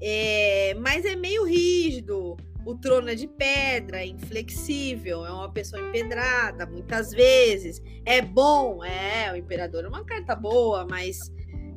É, 0.00 0.74
mas 0.80 1.04
é 1.04 1.14
meio 1.14 1.44
rígido 1.44 2.36
o 2.64 2.74
trono 2.76 3.10
é 3.10 3.14
de 3.14 3.26
pedra, 3.26 4.02
é 4.02 4.06
inflexível, 4.06 5.26
é 5.26 5.32
uma 5.32 5.50
pessoa 5.50 5.82
empedrada, 5.88 6.66
muitas 6.66 7.10
vezes. 7.10 7.82
É 8.04 8.22
bom, 8.22 8.84
é, 8.84 9.32
o 9.32 9.36
imperador 9.36 9.84
é 9.84 9.88
uma 9.88 10.04
carta 10.04 10.34
boa, 10.36 10.86
mas 10.88 11.32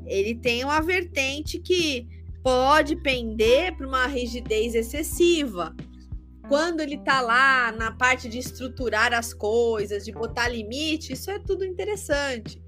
ele 0.06 0.36
tem 0.36 0.64
uma 0.64 0.82
vertente 0.82 1.60
que 1.60 2.08
pode 2.44 2.96
pender 2.98 3.76
para 3.76 3.88
uma 3.88 4.06
rigidez 4.06 4.76
excessiva. 4.76 5.76
Quando 6.48 6.82
ele 6.82 7.00
tá 7.00 7.22
lá 7.22 7.72
na 7.72 7.92
parte 7.92 8.30
de 8.30 8.38
estruturar 8.38 9.12
as 9.14 9.34
coisas, 9.34 10.06
de 10.06 10.12
botar 10.12 10.48
limite, 10.48 11.14
isso 11.14 11.32
é 11.32 11.40
tudo 11.40 11.66
interessante. 11.66 12.62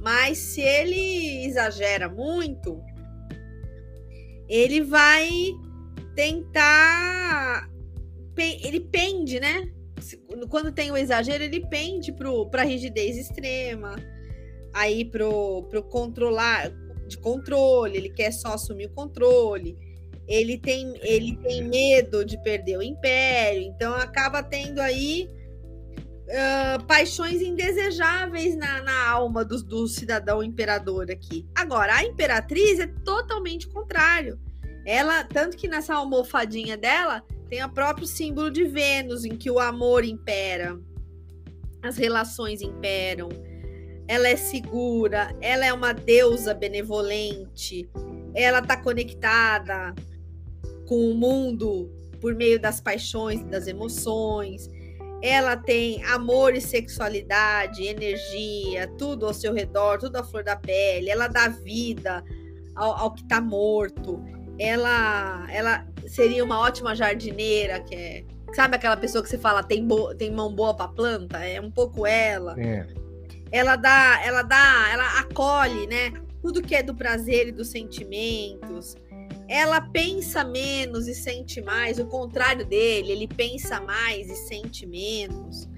Mas 0.00 0.38
se 0.38 0.60
ele 0.60 1.44
exagera 1.44 2.08
muito, 2.08 2.82
ele 4.48 4.80
vai 4.80 5.52
tentar. 6.14 7.68
Ele 8.36 8.80
pende, 8.80 9.38
né? 9.38 9.70
Quando 10.48 10.72
tem 10.72 10.90
o 10.90 10.96
exagero, 10.96 11.44
ele 11.44 11.66
pende 11.66 12.12
para 12.50 12.62
a 12.62 12.64
rigidez 12.64 13.16
extrema, 13.16 13.96
aí 14.72 15.04
pro, 15.04 15.64
pro 15.64 15.82
controlar 15.82 16.72
de 17.06 17.18
controle, 17.18 17.96
ele 17.96 18.08
quer 18.08 18.32
só 18.32 18.54
assumir 18.54 18.86
o 18.86 18.94
controle. 18.94 19.76
Ele 20.26 20.56
tem, 20.56 20.94
ele 21.02 21.36
tem 21.38 21.68
medo 21.68 22.24
de 22.24 22.40
perder 22.42 22.78
o 22.78 22.82
império, 22.82 23.62
então 23.62 23.92
acaba 23.94 24.42
tendo 24.42 24.78
aí 24.78 25.28
uh, 26.28 26.86
paixões 26.86 27.42
indesejáveis 27.42 28.56
na, 28.56 28.80
na 28.80 29.08
alma 29.10 29.44
do, 29.44 29.62
do 29.62 29.88
cidadão 29.88 30.42
imperador 30.42 31.10
aqui. 31.10 31.46
Agora, 31.54 31.96
a 31.96 32.04
imperatriz 32.04 32.78
é 32.78 32.86
totalmente 32.86 33.68
contrário 33.68 34.38
ela, 34.84 35.24
tanto 35.24 35.56
que 35.56 35.68
nessa 35.68 35.94
almofadinha 35.94 36.76
dela, 36.76 37.22
tem 37.48 37.62
o 37.64 37.68
próprio 37.68 38.06
símbolo 38.06 38.50
de 38.50 38.64
Vênus, 38.64 39.24
em 39.24 39.36
que 39.36 39.50
o 39.50 39.58
amor 39.58 40.04
impera, 40.04 40.78
as 41.82 41.96
relações 41.96 42.62
imperam. 42.62 43.28
Ela 44.06 44.28
é 44.28 44.36
segura, 44.36 45.36
ela 45.40 45.64
é 45.64 45.72
uma 45.72 45.92
deusa 45.92 46.54
benevolente, 46.54 47.88
ela 48.34 48.60
está 48.60 48.76
conectada 48.76 49.94
com 50.86 51.10
o 51.10 51.14
mundo 51.14 51.90
por 52.20 52.34
meio 52.34 52.60
das 52.60 52.80
paixões, 52.80 53.42
das 53.44 53.66
emoções. 53.66 54.68
Ela 55.22 55.56
tem 55.56 56.02
amor 56.04 56.54
e 56.54 56.60
sexualidade, 56.60 57.84
energia, 57.84 58.88
tudo 58.96 59.26
ao 59.26 59.34
seu 59.34 59.52
redor, 59.52 59.98
tudo 59.98 60.16
à 60.16 60.24
flor 60.24 60.42
da 60.42 60.56
pele. 60.56 61.10
Ela 61.10 61.28
dá 61.28 61.48
vida 61.48 62.24
ao, 62.74 62.96
ao 62.96 63.14
que 63.14 63.22
está 63.22 63.40
morto 63.40 64.22
ela, 64.60 65.46
ela 65.50 65.86
seria 66.06 66.44
uma 66.44 66.60
ótima 66.60 66.94
jardineira, 66.94 67.80
que 67.80 67.94
é. 67.94 68.24
Sabe 68.52 68.76
aquela 68.76 68.96
pessoa 68.96 69.22
que 69.22 69.30
você 69.30 69.38
fala 69.38 69.62
tem, 69.62 69.86
bo 69.86 70.14
tem 70.14 70.30
mão 70.30 70.52
boa 70.52 70.74
para 70.74 70.88
planta? 70.88 71.38
É 71.38 71.60
um 71.60 71.70
pouco 71.70 72.04
ela. 72.04 72.60
É. 72.60 72.86
Ela 73.50 73.76
dá, 73.76 74.20
ela 74.22 74.42
dá, 74.42 74.88
ela 74.92 75.20
acolhe, 75.20 75.86
né? 75.86 76.12
Tudo 76.42 76.60
que 76.60 76.74
é 76.74 76.82
do 76.82 76.94
prazer 76.94 77.48
e 77.48 77.52
dos 77.52 77.70
sentimentos. 77.70 78.96
Ela 79.48 79.80
pensa 79.80 80.44
menos 80.44 81.08
e 81.08 81.14
sente 81.14 81.62
mais, 81.62 81.98
o 81.98 82.06
contrário 82.06 82.66
dele, 82.66 83.12
ele 83.12 83.28
pensa 83.28 83.80
mais 83.80 84.28
e 84.28 84.36
sente 84.36 84.86
menos. 84.86 85.68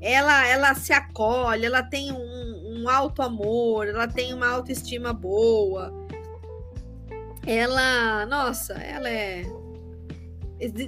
Ela, 0.00 0.46
ela 0.46 0.74
se 0.74 0.92
acolhe, 0.92 1.66
ela 1.66 1.82
tem 1.82 2.12
um, 2.12 2.82
um 2.82 2.88
alto 2.88 3.20
amor, 3.20 3.88
ela 3.88 4.06
tem 4.06 4.32
uma 4.32 4.48
autoestima 4.48 5.12
boa 5.12 5.92
ela, 7.46 8.26
nossa, 8.26 8.74
ela 8.74 9.08
é. 9.08 9.44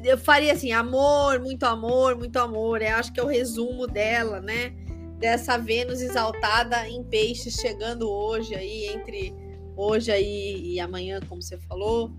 Eu 0.05 0.19
faria 0.19 0.53
assim: 0.53 0.73
amor, 0.73 1.39
muito 1.41 1.65
amor, 1.65 2.17
muito 2.17 2.37
amor. 2.39 2.83
Eu 2.83 2.97
acho 2.97 3.13
que 3.13 3.21
é 3.21 3.23
o 3.23 3.29
resumo 3.29 3.87
dela, 3.87 4.41
né? 4.41 4.75
Dessa 5.19 5.57
Vênus 5.57 6.01
exaltada 6.01 6.89
em 6.89 7.05
peixes 7.05 7.55
chegando 7.55 8.11
hoje 8.11 8.55
aí, 8.55 8.87
entre 8.87 9.35
hoje 9.77 10.11
aí 10.11 10.75
e 10.75 10.81
amanhã, 10.81 11.21
como 11.29 11.41
você 11.41 11.57
falou. 11.59 12.11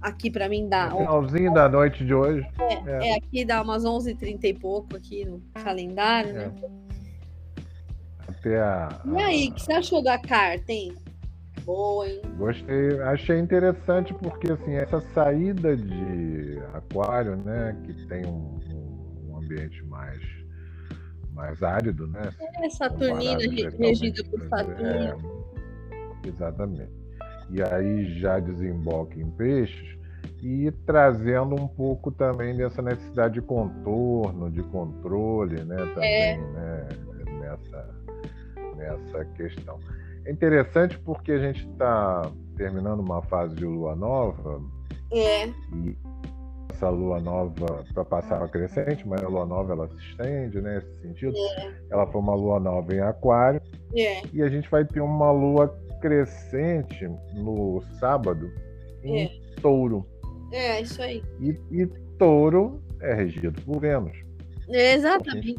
Aqui 0.00 0.30
para 0.30 0.48
mim 0.48 0.66
dá. 0.66 0.90
Finalzinho 0.90 1.52
da 1.52 1.68
noite 1.68 2.04
de 2.06 2.14
hoje. 2.14 2.46
É, 2.58 2.90
é. 2.90 3.08
é 3.10 3.16
aqui 3.16 3.44
dá 3.44 3.60
umas 3.60 3.84
11h30 3.84 4.44
e 4.44 4.54
pouco 4.54 4.96
aqui 4.96 5.26
no 5.26 5.42
calendário, 5.62 6.32
né? 6.32 6.44
é. 6.44 6.48
né? 6.48 6.70
Até 8.26 8.58
a. 8.58 9.02
E 9.04 9.22
aí, 9.22 9.48
o 9.48 9.54
que 9.54 9.62
você 9.62 9.72
achou 9.74 10.02
da 10.02 10.18
carta, 10.18 10.72
hein? 10.72 10.94
Boa, 11.64 12.08
hein? 12.08 12.20
Gostei, 12.36 13.00
achei 13.02 13.38
interessante 13.38 14.14
porque 14.14 14.52
assim, 14.52 14.74
essa 14.74 15.00
saída 15.14 15.76
de 15.76 16.58
aquário, 16.74 17.36
né, 17.36 17.76
que 17.84 17.94
tem 18.06 18.24
um, 18.26 18.58
um 19.28 19.36
ambiente 19.36 19.82
mais 19.84 20.20
mais 21.34 21.62
árido, 21.62 22.06
né? 22.06 22.30
É, 22.62 22.68
Saturnina 22.68 23.38
regida 23.78 24.22
por 24.24 24.42
Saturno. 24.42 24.86
É, 24.86 26.28
exatamente. 26.28 26.92
E 27.50 27.62
aí 27.62 28.20
já 28.20 28.38
desemboca 28.38 29.18
em 29.18 29.30
peixes 29.30 29.98
e 30.42 30.70
trazendo 30.86 31.54
um 31.54 31.66
pouco 31.66 32.10
também 32.10 32.56
dessa 32.56 32.82
necessidade 32.82 33.34
de 33.34 33.42
contorno, 33.42 34.50
de 34.50 34.62
controle, 34.64 35.64
né? 35.64 35.76
Também, 35.94 36.12
é. 36.12 36.36
né? 36.36 36.88
Nessa, 37.40 37.88
nessa 38.76 39.24
questão. 39.36 39.78
É 40.24 40.32
interessante 40.32 40.98
porque 40.98 41.32
a 41.32 41.38
gente 41.38 41.66
está 41.68 42.30
terminando 42.56 43.00
uma 43.00 43.22
fase 43.22 43.54
de 43.54 43.64
lua 43.64 43.94
nova. 43.96 44.60
É. 45.12 45.46
E, 45.46 45.96
essa 46.80 46.88
lua 46.88 47.20
nova 47.20 47.84
para 47.92 48.04
passar 48.04 48.42
a 48.42 48.48
crescente, 48.48 49.06
mas 49.06 49.22
a 49.22 49.28
lua 49.28 49.44
nova 49.44 49.72
ela 49.74 49.88
se 49.88 49.96
estende, 49.96 50.60
né? 50.62 50.76
Nesse 50.76 51.02
sentido. 51.02 51.36
É. 51.36 51.74
Ela 51.90 52.06
foi 52.06 52.20
uma 52.20 52.34
lua 52.34 52.58
nova 52.58 52.94
em 52.94 53.00
Aquário. 53.00 53.60
É. 53.94 54.22
E 54.32 54.42
a 54.42 54.48
gente 54.48 54.68
vai 54.70 54.84
ter 54.84 55.00
uma 55.00 55.30
lua 55.30 55.68
crescente 56.00 57.06
no 57.34 57.82
sábado 57.98 58.50
em 59.04 59.24
é. 59.24 59.30
Touro. 59.60 60.06
É, 60.52 60.80
isso 60.80 61.02
aí. 61.02 61.22
E, 61.38 61.50
e 61.70 61.86
Touro 62.18 62.82
é 63.02 63.12
regido 63.12 63.60
por 63.62 63.80
Vênus. 63.80 64.16
Exatamente. 64.72 65.56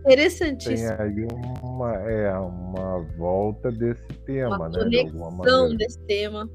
Interessantíssimo. 0.00 0.96
Tem 0.96 1.06
aí 1.06 1.26
uma, 1.62 1.94
é, 1.94 2.32
uma 2.38 3.00
volta 3.16 3.70
desse 3.70 4.06
tema, 4.24 4.56
uma 4.56 4.68
né? 4.68 4.84
De 4.88 5.00
alguma 5.00 5.30
maneira. 5.30 5.76
desse 5.76 5.98
tema. 6.06 6.48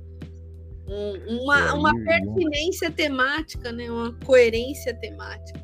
Um, 0.87 1.43
uma, 1.43 1.55
aí, 1.55 1.77
uma 1.77 1.91
pertinência 2.03 2.89
um... 2.89 2.93
temática, 2.93 3.71
né? 3.71 3.89
Uma 3.89 4.13
coerência 4.25 4.93
temática. 4.95 5.59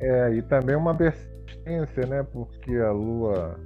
É, 0.00 0.34
e 0.34 0.42
também 0.42 0.76
uma 0.76 0.94
persistência, 0.94 2.06
né? 2.06 2.22
Porque 2.32 2.74
a 2.76 2.90
Lua 2.92 3.58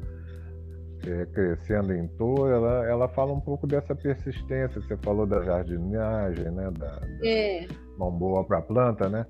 é, 1.06 1.26
crescendo 1.26 1.92
em 1.94 2.08
touro, 2.08 2.50
ela, 2.50 2.86
ela 2.86 3.08
fala 3.08 3.32
um 3.32 3.40
pouco 3.40 3.66
dessa 3.66 3.94
persistência. 3.94 4.80
Você 4.80 4.96
falou 4.98 5.26
da 5.26 5.42
jardinagem, 5.42 6.50
né? 6.50 6.70
Da, 6.72 6.98
da 6.98 7.28
é. 7.28 7.66
mão 7.96 8.10
boa 8.10 8.44
para 8.44 8.58
a 8.58 8.62
planta, 8.62 9.08
né? 9.08 9.26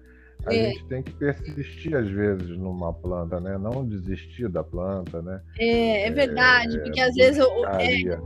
A 0.47 0.55
é. 0.55 0.71
gente 0.71 0.85
tem 0.87 1.03
que 1.03 1.13
persistir 1.13 1.97
às 1.97 2.09
vezes 2.09 2.57
numa 2.57 2.93
planta, 2.93 3.41
né? 3.41 3.59
Não 3.59 3.85
desistir 3.85 4.49
da 4.49 4.63
planta, 4.63 5.21
né? 5.21 5.41
É, 5.59 6.07
é 6.07 6.11
verdade, 6.11 6.77
é, 6.77 6.81
porque 6.81 7.01
às 7.01 7.15
vezes 7.15 7.45
o, 7.45 7.67
é, 7.67 8.19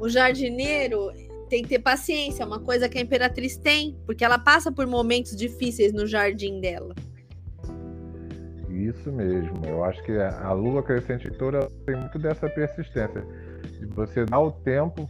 o 0.00 0.08
jardineiro 0.08 1.12
tem 1.48 1.62
que 1.62 1.68
ter 1.68 1.78
paciência, 1.78 2.42
é 2.42 2.46
uma 2.46 2.60
coisa 2.60 2.88
que 2.88 2.98
a 2.98 3.00
imperatriz 3.00 3.56
tem, 3.56 3.96
porque 4.04 4.24
ela 4.24 4.38
passa 4.38 4.72
por 4.72 4.86
momentos 4.86 5.36
difíceis 5.36 5.92
no 5.92 6.06
jardim 6.06 6.60
dela. 6.60 6.94
Isso 8.68 9.12
mesmo. 9.12 9.60
Eu 9.66 9.84
acho 9.84 10.02
que 10.04 10.12
a 10.12 10.52
lua 10.52 10.82
crescente 10.82 11.30
toda 11.32 11.68
tem 11.84 11.96
muito 11.96 12.18
dessa 12.18 12.48
persistência 12.48 13.24
de 13.78 13.86
você 13.86 14.24
dar 14.24 14.40
o 14.40 14.50
tempo, 14.50 15.08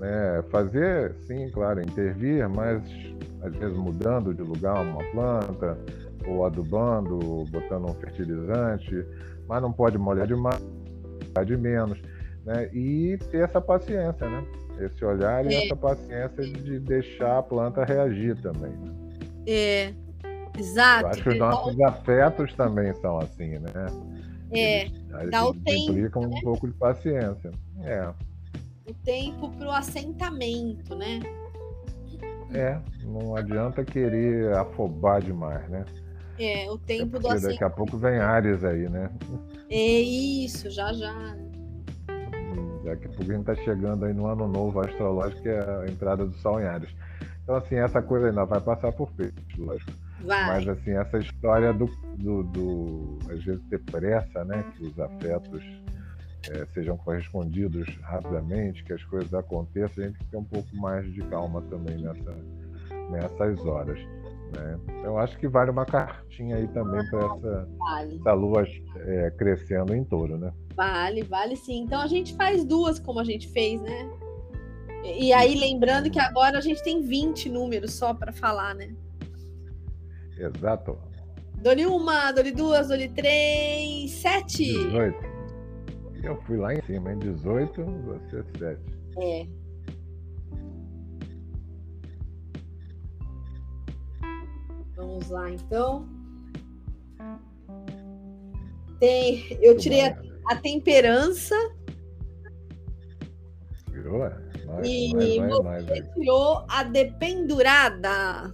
né, 0.00 0.42
fazer, 0.50 1.14
sim, 1.26 1.50
claro, 1.50 1.80
intervir, 1.80 2.48
mas 2.48 2.82
às 3.42 3.54
vezes 3.54 3.76
mudando 3.76 4.34
de 4.34 4.42
lugar 4.42 4.82
uma 4.82 5.02
planta, 5.10 5.78
ou 6.26 6.44
adubando, 6.44 7.14
ou 7.14 7.44
botando 7.44 7.90
um 7.90 7.94
fertilizante, 7.94 9.06
mas 9.46 9.62
não 9.62 9.72
pode 9.72 9.98
molhar 9.98 10.26
demais, 10.26 10.60
de 11.46 11.56
menos, 11.56 12.00
né? 12.44 12.70
E 12.72 13.18
ter 13.30 13.44
essa 13.44 13.60
paciência, 13.60 14.28
né? 14.28 14.44
Esse 14.80 15.04
olhar 15.04 15.44
e 15.44 15.54
é. 15.54 15.64
essa 15.64 15.76
paciência 15.76 16.42
de 16.42 16.80
deixar 16.80 17.38
a 17.38 17.42
planta 17.42 17.84
reagir 17.84 18.40
também. 18.40 18.72
Né? 18.72 18.94
É, 19.46 19.94
exato. 20.58 21.04
Eu 21.04 21.08
acho 21.08 21.22
que 21.22 21.28
os 21.28 21.38
nossos 21.38 21.80
afetos 21.80 22.54
também 22.54 22.92
são 22.94 23.18
assim, 23.18 23.58
né? 23.58 23.86
É, 24.50 24.86
eles, 24.86 25.30
dá 25.30 25.44
o 25.44 25.54
tempo. 25.54 25.90
Implicam 25.90 26.22
né? 26.22 26.36
um 26.36 26.40
pouco 26.40 26.66
de 26.66 26.74
paciência. 26.74 27.50
É. 27.82 28.12
O 28.86 28.94
tempo 28.94 29.50
para 29.50 29.66
o 29.66 29.70
assentamento, 29.70 30.94
né? 30.94 31.20
É, 32.52 32.78
não 33.02 33.34
adianta 33.34 33.84
querer 33.84 34.54
afobar 34.54 35.22
demais, 35.22 35.68
né? 35.68 35.84
É, 36.38 36.70
o 36.70 36.78
tempo 36.78 37.16
é 37.16 37.20
do 37.20 37.28
assentamento. 37.28 37.52
Daqui 37.52 37.64
a 37.64 37.70
pouco 37.70 37.96
vem 37.96 38.18
Ares 38.18 38.64
aí, 38.64 38.88
né? 38.88 39.10
É 39.70 40.00
isso, 40.00 40.70
já 40.70 40.92
já. 40.92 41.12
Daqui 42.84 43.06
a 43.06 43.08
pouco 43.08 43.22
a 43.22 43.34
gente 43.36 43.50
está 43.50 43.54
chegando 43.56 44.04
aí 44.04 44.12
no 44.12 44.26
ano 44.26 44.46
novo 44.46 44.80
astrológico, 44.80 45.42
que 45.42 45.48
é 45.48 45.58
a 45.58 45.86
entrada 45.86 46.26
do 46.26 46.34
Sol 46.34 46.60
em 46.60 46.64
Ares. 46.64 46.94
Então, 47.42 47.56
assim, 47.56 47.76
essa 47.76 48.02
coisa 48.02 48.28
ainda 48.28 48.44
vai 48.44 48.60
passar 48.60 48.92
por 48.92 49.10
peixe, 49.12 49.34
lógico. 49.58 49.92
Vai. 50.24 50.46
Mas, 50.46 50.68
assim, 50.68 50.92
essa 50.92 51.18
história 51.18 51.72
do, 51.72 51.86
do, 52.16 52.42
do, 52.44 53.18
às 53.30 53.42
vezes, 53.44 53.62
ter 53.68 53.80
pressa, 53.84 54.44
né? 54.44 54.64
Que 54.76 54.86
os 54.86 54.98
afetos 54.98 55.62
é, 56.50 56.66
sejam 56.72 56.96
correspondidos 56.96 57.88
rapidamente, 58.02 58.84
que 58.84 58.92
as 58.92 59.02
coisas 59.04 59.32
aconteçam, 59.32 60.04
a 60.04 60.06
gente 60.08 60.18
tem 60.18 60.26
que 60.26 60.30
ter 60.30 60.36
um 60.36 60.44
pouco 60.44 60.76
mais 60.76 61.10
de 61.12 61.20
calma 61.22 61.62
também 61.62 61.96
nessa, 61.98 62.34
nessas 63.10 63.64
horas. 63.64 63.98
Né? 64.52 64.78
Eu 65.04 65.18
acho 65.18 65.36
que 65.38 65.48
vale 65.48 65.70
uma 65.70 65.84
cartinha 65.84 66.56
aí 66.56 66.68
também 66.68 67.04
para 67.08 67.18
essa, 67.24 67.68
vale. 67.78 68.16
essa 68.16 68.32
lua 68.32 68.66
é, 68.96 69.30
crescendo 69.32 69.94
em 69.94 70.04
touro, 70.04 70.38
né? 70.38 70.52
Vale, 70.76 71.22
vale 71.22 71.56
sim. 71.56 71.82
Então 71.82 72.00
a 72.00 72.06
gente 72.06 72.34
faz 72.34 72.64
duas 72.64 72.98
como 72.98 73.20
a 73.20 73.24
gente 73.24 73.48
fez, 73.48 73.80
né? 73.80 74.10
E 75.04 75.34
aí, 75.34 75.54
lembrando 75.54 76.10
que 76.10 76.18
agora 76.18 76.56
a 76.56 76.60
gente 76.62 76.82
tem 76.82 77.02
20 77.02 77.50
números 77.50 77.92
só 77.92 78.14
para 78.14 78.32
falar, 78.32 78.74
né? 78.74 78.94
Exato. 80.38 80.98
Dole 81.56 81.84
uma, 81.84 82.32
dole 82.32 82.52
duas, 82.52 82.88
dole 82.88 83.08
três, 83.08 84.10
sete. 84.12 84.64
18. 84.64 85.33
Eu 86.24 86.40
fui 86.44 86.56
lá 86.56 86.74
em 86.74 86.82
cima, 86.84 87.12
em 87.12 87.18
18, 87.18 87.84
você 87.84 88.42
7. 88.58 88.80
É. 89.18 89.46
Vamos 94.96 95.28
lá, 95.28 95.50
então. 95.50 96.08
Tem, 98.98 99.44
eu 99.60 99.76
tirei 99.76 100.00
a, 100.06 100.18
a 100.48 100.56
temperança. 100.56 101.54
Tirou? 103.90 104.20
Mais, 104.20 104.88
e 104.88 105.12
mais, 105.14 105.60
mais, 105.60 105.84
você 105.84 106.02
tirou 106.14 106.64
a 106.70 106.84
dependurada. 106.84 108.50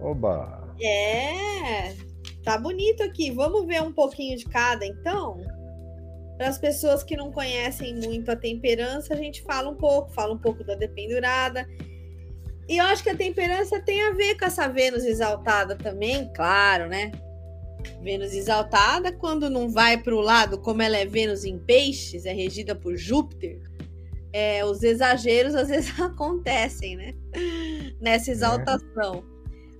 Oba! 0.00 0.66
É, 0.80 1.94
tá 2.42 2.56
bonito 2.56 3.02
aqui. 3.02 3.30
Vamos 3.32 3.66
ver 3.66 3.82
um 3.82 3.92
pouquinho 3.92 4.38
de 4.38 4.46
cada, 4.46 4.86
então? 4.86 5.55
Para 6.36 6.48
as 6.48 6.58
pessoas 6.58 7.02
que 7.02 7.16
não 7.16 7.32
conhecem 7.32 7.94
muito 7.94 8.30
a 8.30 8.36
temperança, 8.36 9.14
a 9.14 9.16
gente 9.16 9.42
fala 9.42 9.70
um 9.70 9.74
pouco, 9.74 10.12
fala 10.12 10.34
um 10.34 10.38
pouco 10.38 10.62
da 10.62 10.74
dependurada. 10.74 11.66
E 12.68 12.78
eu 12.78 12.84
acho 12.84 13.02
que 13.02 13.10
a 13.10 13.16
temperança 13.16 13.80
tem 13.80 14.02
a 14.02 14.12
ver 14.12 14.36
com 14.36 14.44
essa 14.44 14.68
Vênus 14.68 15.04
exaltada 15.04 15.76
também, 15.76 16.30
claro, 16.34 16.88
né? 16.88 17.12
Vênus 18.02 18.34
exaltada, 18.34 19.12
quando 19.12 19.48
não 19.48 19.70
vai 19.70 19.96
para 19.96 20.14
o 20.14 20.20
lado, 20.20 20.58
como 20.58 20.82
ela 20.82 20.96
é 20.96 21.06
Vênus 21.06 21.44
em 21.44 21.58
peixes, 21.58 22.26
é 22.26 22.32
regida 22.32 22.74
por 22.74 22.96
Júpiter, 22.96 23.60
é, 24.32 24.64
os 24.64 24.82
exageros 24.82 25.54
às 25.54 25.68
vezes 25.68 25.90
acontecem, 26.00 26.96
né? 26.96 27.14
Nessa 28.00 28.30
exaltação. 28.30 29.24
É. 29.32 29.36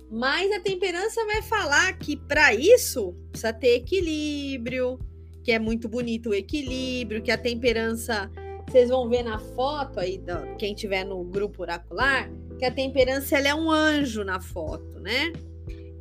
Mas 0.09 0.51
a 0.51 0.59
temperança 0.59 1.23
vai 1.25 1.41
falar 1.41 1.93
que 1.99 2.15
para 2.15 2.53
isso 2.53 3.13
precisa 3.29 3.51
ter 3.51 3.75
equilíbrio, 3.75 4.97
que 5.47 5.53
é 5.53 5.59
muito 5.59 5.87
bonito 5.87 6.31
o 6.31 6.33
equilíbrio, 6.33 7.21
que 7.21 7.31
a 7.31 7.37
temperança, 7.37 8.29
vocês 8.67 8.89
vão 8.89 9.07
ver 9.07 9.23
na 9.23 9.39
foto 9.39 9.97
aí, 9.97 10.21
quem 10.57 10.75
tiver 10.75 11.05
no 11.05 11.23
grupo 11.23 11.61
oracular, 11.61 12.29
que 12.59 12.65
a 12.65 12.71
temperança 12.71 13.37
ela 13.37 13.47
é 13.47 13.55
um 13.55 13.71
anjo 13.71 14.25
na 14.25 14.41
foto, 14.41 14.99
né? 14.99 15.31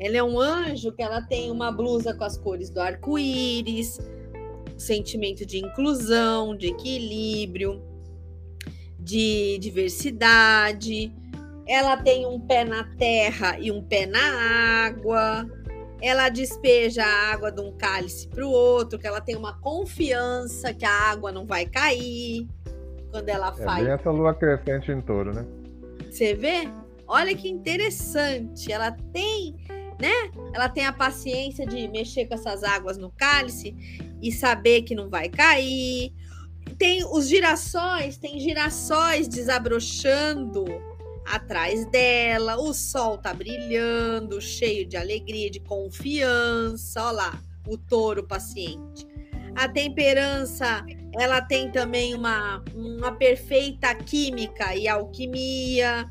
Ela 0.00 0.16
é 0.16 0.22
um 0.24 0.40
anjo 0.40 0.90
que 0.90 1.00
ela 1.00 1.22
tem 1.22 1.48
uma 1.48 1.70
blusa 1.70 2.12
com 2.12 2.24
as 2.24 2.36
cores 2.36 2.70
do 2.70 2.80
arco-íris, 2.80 4.00
sentimento 4.76 5.46
de 5.46 5.58
inclusão, 5.58 6.56
de 6.56 6.66
equilíbrio, 6.66 7.80
de 8.98 9.58
diversidade. 9.58 11.14
Ela 11.68 11.96
tem 11.96 12.26
um 12.26 12.40
pé 12.40 12.64
na 12.64 12.82
terra 12.96 13.60
e 13.60 13.70
um 13.70 13.80
pé 13.80 14.06
na 14.06 14.86
água. 14.86 15.48
Ela 16.00 16.28
despeja 16.28 17.04
a 17.04 17.32
água 17.32 17.50
de 17.50 17.60
um 17.60 17.72
cálice 17.72 18.28
para 18.28 18.46
o 18.46 18.50
outro, 18.50 18.98
que 18.98 19.06
ela 19.06 19.20
tem 19.20 19.34
uma 19.34 19.58
confiança 19.60 20.74
que 20.74 20.84
a 20.84 20.92
água 20.92 21.32
não 21.32 21.46
vai 21.46 21.66
cair 21.66 22.46
quando 23.10 23.28
ela 23.28 23.48
é 23.58 23.64
faz. 23.64 23.86
Essa 23.86 24.10
lua 24.10 24.34
crescente 24.34 24.90
em 24.92 25.00
touro, 25.00 25.32
né? 25.32 25.46
Você 26.10 26.34
vê? 26.34 26.68
Olha 27.08 27.34
que 27.34 27.48
interessante. 27.48 28.70
Ela 28.70 28.92
tem, 29.12 29.56
né? 30.00 30.30
Ela 30.52 30.68
tem 30.68 30.84
a 30.84 30.92
paciência 30.92 31.66
de 31.66 31.88
mexer 31.88 32.26
com 32.26 32.34
essas 32.34 32.62
águas 32.62 32.98
no 32.98 33.10
cálice 33.10 33.74
e 34.20 34.30
saber 34.30 34.82
que 34.82 34.94
não 34.94 35.08
vai 35.08 35.28
cair. 35.28 36.12
Tem 36.78 37.04
os 37.04 37.26
girassóis, 37.26 38.18
tem 38.18 38.38
girassóis 38.38 39.28
desabrochando 39.28 40.64
atrás 41.26 41.84
dela. 41.90 42.56
O 42.56 42.72
sol 42.72 43.18
tá 43.18 43.34
brilhando, 43.34 44.40
cheio 44.40 44.86
de 44.86 44.96
alegria, 44.96 45.50
de 45.50 45.60
confiança. 45.60 47.02
Olha 47.02 47.12
lá, 47.12 47.42
o 47.66 47.76
touro 47.76 48.26
paciente. 48.26 49.06
A 49.54 49.68
temperança, 49.68 50.84
ela 51.18 51.40
tem 51.40 51.70
também 51.72 52.14
uma, 52.14 52.62
uma 52.74 53.12
perfeita 53.12 53.94
química 53.94 54.74
e 54.76 54.86
alquimia. 54.86 56.10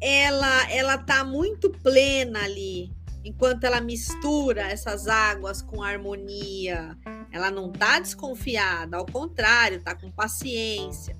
Ela 0.00 0.70
ela 0.70 0.98
tá 0.98 1.24
muito 1.24 1.70
plena 1.70 2.42
ali, 2.42 2.90
enquanto 3.22 3.64
ela 3.64 3.80
mistura 3.80 4.62
essas 4.62 5.06
águas 5.08 5.60
com 5.60 5.82
harmonia. 5.82 6.96
Ela 7.30 7.50
não 7.50 7.70
tá 7.70 8.00
desconfiada, 8.00 8.96
ao 8.96 9.06
contrário, 9.06 9.82
tá 9.82 9.94
com 9.94 10.10
paciência. 10.10 11.16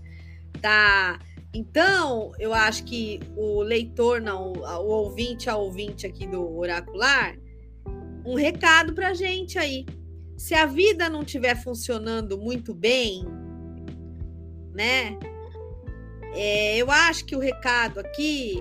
Tá. 0.60 1.18
Então, 1.52 2.32
eu 2.38 2.52
acho 2.52 2.84
que 2.84 3.20
o 3.36 3.62
leitor, 3.62 4.20
não, 4.20 4.52
o 4.52 4.86
ouvinte, 4.86 5.48
a 5.48 5.56
ouvinte 5.56 6.06
aqui 6.06 6.26
do 6.26 6.56
oracular, 6.56 7.36
um 8.26 8.34
recado 8.34 8.92
pra 8.92 9.14
gente 9.14 9.58
aí. 9.58 9.86
Se 10.36 10.54
a 10.54 10.66
vida 10.66 11.08
não 11.08 11.22
estiver 11.22 11.54
funcionando 11.54 12.36
muito 12.36 12.74
bem, 12.74 13.24
né? 14.74 15.16
É, 16.34 16.76
eu 16.76 16.90
acho 16.90 17.24
que 17.24 17.36
o 17.36 17.38
recado 17.38 18.00
aqui 18.00 18.60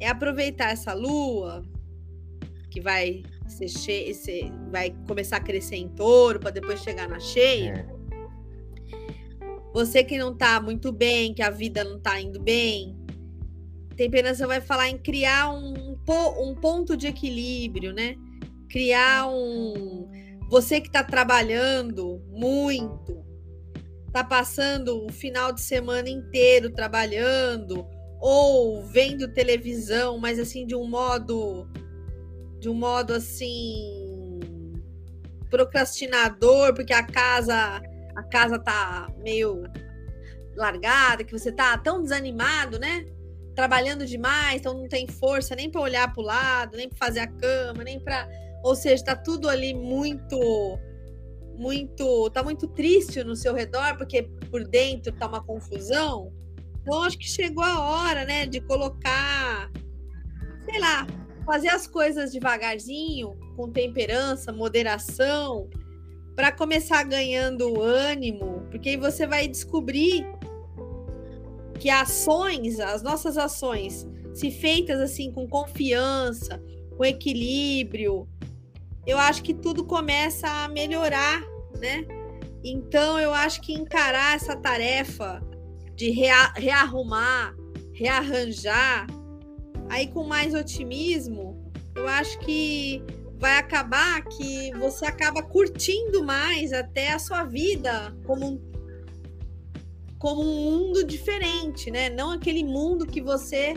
é 0.00 0.08
aproveitar 0.08 0.70
essa 0.70 0.94
lua 0.94 1.62
que 2.70 2.80
vai 2.80 3.22
ser 3.46 3.68
cheia, 3.68 4.12
vai 4.70 4.94
começar 5.06 5.36
a 5.36 5.40
crescer 5.40 5.76
em 5.76 5.88
touro 5.88 6.40
para 6.40 6.50
depois 6.50 6.80
chegar 6.80 7.08
na 7.08 7.20
cheia. 7.20 7.86
É. 7.92 7.97
Você 9.78 10.02
que 10.02 10.18
não 10.18 10.34
tá 10.34 10.60
muito 10.60 10.90
bem, 10.90 11.32
que 11.32 11.40
a 11.40 11.50
vida 11.50 11.84
não 11.84 12.00
tá 12.00 12.20
indo 12.20 12.40
bem, 12.40 12.96
temperança 13.94 14.44
vai 14.44 14.60
falar 14.60 14.88
em 14.88 14.98
criar 14.98 15.50
um, 15.50 15.96
um 16.40 16.54
ponto 16.56 16.96
de 16.96 17.06
equilíbrio, 17.06 17.92
né? 17.92 18.16
Criar 18.68 19.28
um. 19.28 20.10
Você 20.50 20.80
que 20.80 20.88
está 20.88 21.04
trabalhando 21.04 22.20
muito, 22.28 23.24
tá 24.12 24.24
passando 24.24 25.06
o 25.06 25.12
final 25.12 25.52
de 25.52 25.60
semana 25.60 26.08
inteiro 26.08 26.70
trabalhando 26.70 27.86
ou 28.20 28.82
vendo 28.82 29.32
televisão, 29.32 30.18
mas 30.18 30.40
assim 30.40 30.66
de 30.66 30.74
um 30.74 30.88
modo 30.88 31.68
de 32.58 32.68
um 32.68 32.74
modo 32.74 33.14
assim 33.14 34.40
procrastinador, 35.48 36.74
porque 36.74 36.92
a 36.92 37.04
casa 37.04 37.80
a 38.18 38.22
casa 38.24 38.58
tá 38.58 39.08
meio 39.18 39.62
largada, 40.56 41.22
que 41.22 41.32
você 41.32 41.52
tá 41.52 41.78
tão 41.78 42.02
desanimado, 42.02 42.78
né? 42.78 43.06
Trabalhando 43.54 44.04
demais, 44.04 44.60
então 44.60 44.74
não 44.74 44.88
tem 44.88 45.06
força 45.06 45.54
nem 45.54 45.70
para 45.70 45.80
olhar 45.80 46.12
para 46.12 46.20
o 46.20 46.24
lado, 46.24 46.76
nem 46.76 46.88
para 46.88 46.98
fazer 46.98 47.20
a 47.20 47.28
cama, 47.28 47.84
nem 47.84 48.00
para, 48.00 48.28
ou 48.64 48.74
seja, 48.74 49.04
tá 49.04 49.16
tudo 49.16 49.48
ali 49.48 49.72
muito 49.72 50.36
muito, 51.56 52.30
tá 52.30 52.40
muito 52.42 52.68
triste 52.68 53.22
no 53.24 53.34
seu 53.34 53.52
redor, 53.52 53.96
porque 53.96 54.22
por 54.50 54.64
dentro 54.64 55.12
tá 55.12 55.26
uma 55.26 55.42
confusão. 55.42 56.32
Então 56.82 57.02
acho 57.02 57.18
que 57.18 57.28
chegou 57.28 57.64
a 57.64 57.80
hora, 57.80 58.24
né, 58.24 58.46
de 58.46 58.60
colocar, 58.60 59.70
sei 60.64 60.80
lá, 60.80 61.04
fazer 61.44 61.68
as 61.68 61.86
coisas 61.86 62.32
devagarzinho, 62.32 63.36
com 63.56 63.70
temperança, 63.72 64.52
moderação, 64.52 65.68
para 66.38 66.52
começar 66.52 67.02
ganhando 67.02 67.82
ânimo, 67.82 68.62
porque 68.70 68.90
aí 68.90 68.96
você 68.96 69.26
vai 69.26 69.48
descobrir 69.48 70.24
que 71.80 71.90
ações, 71.90 72.78
as 72.78 73.02
nossas 73.02 73.36
ações, 73.36 74.06
se 74.32 74.48
feitas 74.48 75.00
assim 75.00 75.32
com 75.32 75.48
confiança, 75.48 76.62
com 76.96 77.04
equilíbrio, 77.04 78.28
eu 79.04 79.18
acho 79.18 79.42
que 79.42 79.52
tudo 79.52 79.84
começa 79.84 80.46
a 80.48 80.68
melhorar, 80.68 81.42
né? 81.76 82.06
Então 82.62 83.18
eu 83.18 83.34
acho 83.34 83.60
que 83.60 83.72
encarar 83.72 84.36
essa 84.36 84.54
tarefa 84.54 85.42
de 85.96 86.10
rea 86.10 86.52
rearrumar, 86.54 87.52
rearranjar, 87.92 89.08
aí 89.88 90.06
com 90.06 90.22
mais 90.22 90.54
otimismo, 90.54 91.72
eu 91.96 92.06
acho 92.06 92.38
que 92.38 93.02
vai 93.38 93.58
acabar 93.58 94.22
que 94.24 94.72
você 94.74 95.06
acaba 95.06 95.42
curtindo 95.42 96.24
mais 96.24 96.72
até 96.72 97.12
a 97.12 97.18
sua 97.18 97.44
vida 97.44 98.14
como 98.26 98.46
um, 98.46 98.60
como 100.18 100.42
um 100.42 100.70
mundo 100.70 101.04
diferente, 101.04 101.90
né? 101.90 102.10
Não 102.10 102.32
aquele 102.32 102.64
mundo 102.64 103.06
que 103.06 103.20
você 103.20 103.74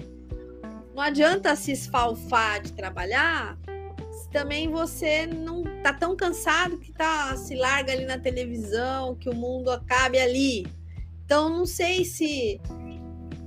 não 0.95 1.01
adianta 1.01 1.55
se 1.55 1.71
esfalfar 1.71 2.61
de 2.61 2.73
trabalhar, 2.73 3.57
se 4.11 4.29
também 4.29 4.69
você 4.69 5.27
não 5.27 5.63
tá 5.83 5.93
tão 5.93 6.15
cansado 6.15 6.79
que 6.79 6.91
tá 6.91 7.37
se 7.37 7.55
larga 7.55 7.93
ali 7.93 8.05
na 8.05 8.17
televisão, 8.17 9.15
que 9.15 9.29
o 9.29 9.35
mundo 9.35 9.69
acabe 9.69 10.19
ali. 10.19 10.65
Então 11.23 11.49
não 11.49 11.65
sei 11.65 12.03
se 12.03 12.59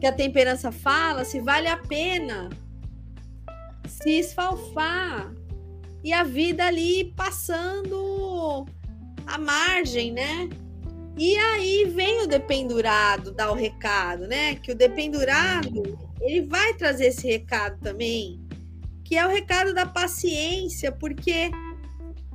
que 0.00 0.06
a 0.06 0.12
temperança 0.12 0.70
fala, 0.70 1.24
se 1.24 1.40
vale 1.40 1.66
a 1.66 1.76
pena 1.76 2.48
se 3.86 4.10
esfalfar 4.18 5.34
e 6.04 6.12
a 6.12 6.22
vida 6.22 6.66
ali 6.66 7.12
passando 7.16 8.66
a 9.26 9.38
margem, 9.38 10.12
né? 10.12 10.50
E 11.16 11.34
aí 11.36 11.86
vem 11.86 12.22
o 12.22 12.26
dependurado 12.26 13.32
dar 13.32 13.50
o 13.50 13.54
recado, 13.54 14.28
né? 14.28 14.56
Que 14.56 14.72
o 14.72 14.74
dependurado 14.74 15.82
ele 16.20 16.42
vai 16.42 16.74
trazer 16.74 17.06
esse 17.06 17.26
recado 17.26 17.80
também, 17.80 18.38
que 19.02 19.16
é 19.16 19.26
o 19.26 19.30
recado 19.30 19.72
da 19.72 19.86
paciência, 19.86 20.92
porque 20.92 21.50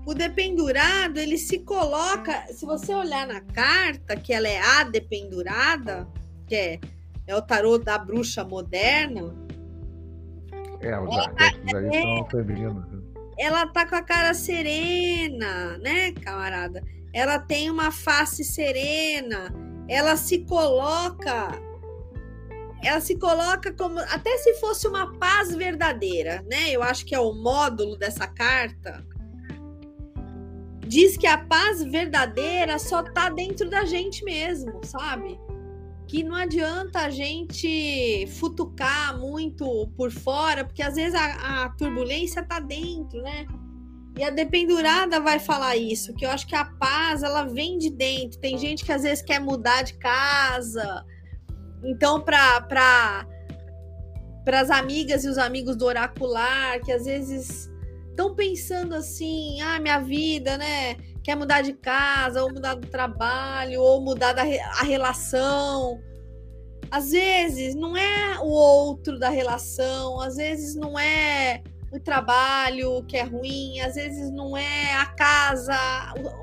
o 0.03 0.15
dependurado 0.15 1.19
ele 1.19 1.37
se 1.37 1.59
coloca, 1.59 2.47
se 2.47 2.65
você 2.65 2.91
olhar 2.91 3.27
na 3.27 3.41
carta 3.41 4.15
que 4.15 4.33
ela 4.33 4.47
é 4.47 4.59
a 4.59 4.83
dependurada, 4.83 6.07
que 6.47 6.55
é, 6.55 6.79
é 7.27 7.35
o 7.35 7.41
tarô 7.41 7.77
da 7.77 7.99
bruxa 7.99 8.43
moderna. 8.43 9.31
É, 10.79 10.99
os 10.99 11.15
arquétipos 11.15 11.75
aí 11.75 12.01
são 12.01 12.25
femininos. 12.31 12.98
Ela 13.39 13.65
tá 13.67 13.87
com 13.87 13.95
a 13.95 14.03
cara 14.03 14.33
serena, 14.33 15.77
né, 15.77 16.11
camarada? 16.11 16.83
Ela 17.13 17.39
tem 17.39 17.71
uma 17.71 17.89
face 17.89 18.43
serena, 18.43 19.53
ela 19.87 20.17
se 20.17 20.39
coloca 20.45 21.57
ela 22.81 23.01
se 23.01 23.17
coloca 23.17 23.73
como 23.73 23.99
até 23.99 24.37
se 24.37 24.53
fosse 24.55 24.87
uma 24.87 25.13
paz 25.17 25.53
verdadeira, 25.53 26.43
né? 26.49 26.71
Eu 26.71 26.81
acho 26.81 27.05
que 27.05 27.13
é 27.13 27.19
o 27.19 27.33
módulo 27.33 27.97
dessa 27.97 28.25
carta. 28.25 29.05
Diz 30.87 31.17
que 31.17 31.27
a 31.27 31.37
paz 31.37 31.83
verdadeira 31.83 32.79
só 32.79 33.03
tá 33.03 33.29
dentro 33.29 33.69
da 33.69 33.83
gente 33.85 34.23
mesmo, 34.23 34.79
sabe? 34.83 35.37
Que 36.09 36.23
não 36.23 36.33
adianta 36.35 37.01
a 37.01 37.09
gente 37.11 38.25
futucar 38.39 39.15
muito 39.19 39.87
por 39.95 40.09
fora, 40.09 40.65
porque 40.65 40.81
às 40.81 40.95
vezes 40.95 41.13
a, 41.13 41.65
a, 41.65 41.69
turbulência 41.69 42.43
tá 42.43 42.59
dentro, 42.59 43.21
né? 43.21 43.45
E 44.17 44.23
a 44.23 44.31
dependurada 44.31 45.19
vai 45.19 45.37
falar 45.37 45.77
isso, 45.77 46.15
que 46.15 46.25
eu 46.25 46.31
acho 46.31 46.47
que 46.47 46.55
a 46.55 46.65
paz 46.65 47.21
ela 47.21 47.43
vem 47.43 47.77
de 47.77 47.91
dentro. 47.91 48.39
Tem 48.39 48.57
gente 48.57 48.83
que 48.83 48.91
às 48.91 49.03
vezes 49.03 49.23
quer 49.23 49.39
mudar 49.39 49.83
de 49.83 49.93
casa. 49.99 51.05
Então, 51.83 52.19
para 52.19 52.59
para 54.43 54.61
as 54.61 54.71
amigas 54.71 55.23
e 55.25 55.29
os 55.29 55.37
amigos 55.37 55.75
do 55.75 55.85
oracular, 55.85 56.81
que 56.81 56.91
às 56.91 57.05
vezes 57.05 57.69
estão 58.09 58.33
pensando 58.33 58.95
assim, 58.95 59.61
ah, 59.61 59.79
minha 59.79 59.99
vida, 59.99 60.57
né? 60.57 60.97
Quer 61.29 61.35
mudar 61.35 61.61
de 61.61 61.73
casa, 61.73 62.43
ou 62.43 62.51
mudar 62.51 62.73
do 62.73 62.87
trabalho, 62.87 63.79
ou 63.83 64.01
mudar 64.01 64.33
da, 64.33 64.41
a 64.41 64.83
relação. 64.83 66.01
Às 66.89 67.11
vezes 67.11 67.75
não 67.75 67.95
é 67.95 68.39
o 68.39 68.47
outro 68.47 69.19
da 69.19 69.29
relação, 69.29 70.19
às 70.19 70.37
vezes 70.37 70.73
não 70.73 70.97
é 70.97 71.61
o 71.91 71.99
trabalho 71.99 73.03
que 73.07 73.15
é 73.15 73.21
ruim, 73.21 73.79
às 73.79 73.93
vezes 73.93 74.31
não 74.31 74.57
é 74.57 74.95
a 74.95 75.05
casa, 75.05 75.75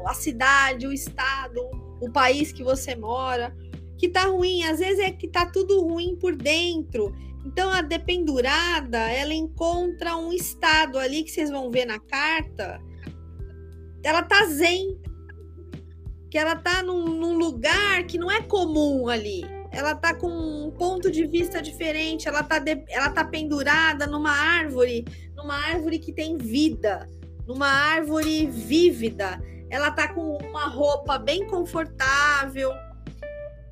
a 0.07 0.15
cidade, 0.15 0.87
o 0.87 0.93
estado, 0.93 1.61
o 2.01 2.09
país 2.13 2.53
que 2.53 2.63
você 2.63 2.95
mora 2.95 3.53
que 3.99 4.09
tá 4.09 4.27
ruim, 4.27 4.63
às 4.63 4.79
vezes 4.79 5.01
é 5.01 5.11
que 5.11 5.27
tá 5.27 5.47
tudo 5.47 5.81
ruim 5.81 6.15
por 6.15 6.37
dentro. 6.37 7.13
Então 7.45 7.73
a 7.73 7.83
dependurada, 7.83 8.99
ela 9.11 9.35
encontra 9.35 10.17
um 10.17 10.33
estado 10.33 10.97
ali 10.97 11.25
que 11.25 11.31
vocês 11.33 11.51
vão 11.51 11.73
ver 11.73 11.87
na 11.87 11.99
carta, 11.99 12.81
ela 14.03 14.23
tá 14.23 14.47
zen, 14.47 15.01
que 16.31 16.39
ela 16.39 16.57
tá 16.57 16.83
num, 16.83 17.05
num 17.05 17.39
lugar 17.39 18.05
que 18.05 18.19
não 18.19 18.31
é 18.31 18.43
comum 18.43 19.09
ali. 19.09 19.45
Ela 19.73 19.95
tá 19.95 20.15
com 20.15 20.29
um 20.29 20.71
ponto 20.71 21.11
de 21.11 21.27
vista 21.27 21.61
diferente, 21.61 22.29
ela 22.29 22.43
tá, 22.43 22.59
de, 22.59 22.83
ela 22.89 23.11
tá 23.11 23.25
pendurada 23.25 24.07
numa 24.07 24.31
árvore, 24.31 25.05
numa 25.35 25.55
árvore 25.55 25.99
que 25.99 26.13
tem 26.13 26.37
vida, 26.37 27.07
numa 27.47 27.69
árvore 27.69 28.47
vívida. 28.47 29.43
Ela 29.69 29.91
tá 29.91 30.13
com 30.13 30.37
uma 30.39 30.67
roupa 30.67 31.19
bem 31.19 31.47
confortável. 31.47 32.71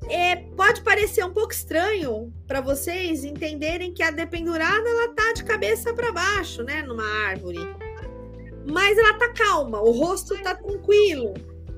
É, 0.09 0.35
pode 0.35 0.81
parecer 0.81 1.25
um 1.25 1.33
pouco 1.33 1.51
estranho 1.51 2.31
para 2.45 2.61
vocês 2.61 3.23
entenderem 3.23 3.93
que 3.93 4.03
a 4.03 4.11
dependurada 4.11 4.87
ela 4.87 5.13
tá 5.15 5.33
de 5.33 5.43
cabeça 5.43 5.93
para 5.93 6.11
baixo, 6.11 6.61
né, 6.61 6.83
numa 6.83 7.05
árvore 7.27 7.59
mas 8.67 8.97
ela 8.97 9.13
tá 9.13 9.33
calma, 9.33 9.81
o 9.81 9.91
rosto 9.91 10.35
tá 10.41 10.55
tranquilo. 10.55 11.33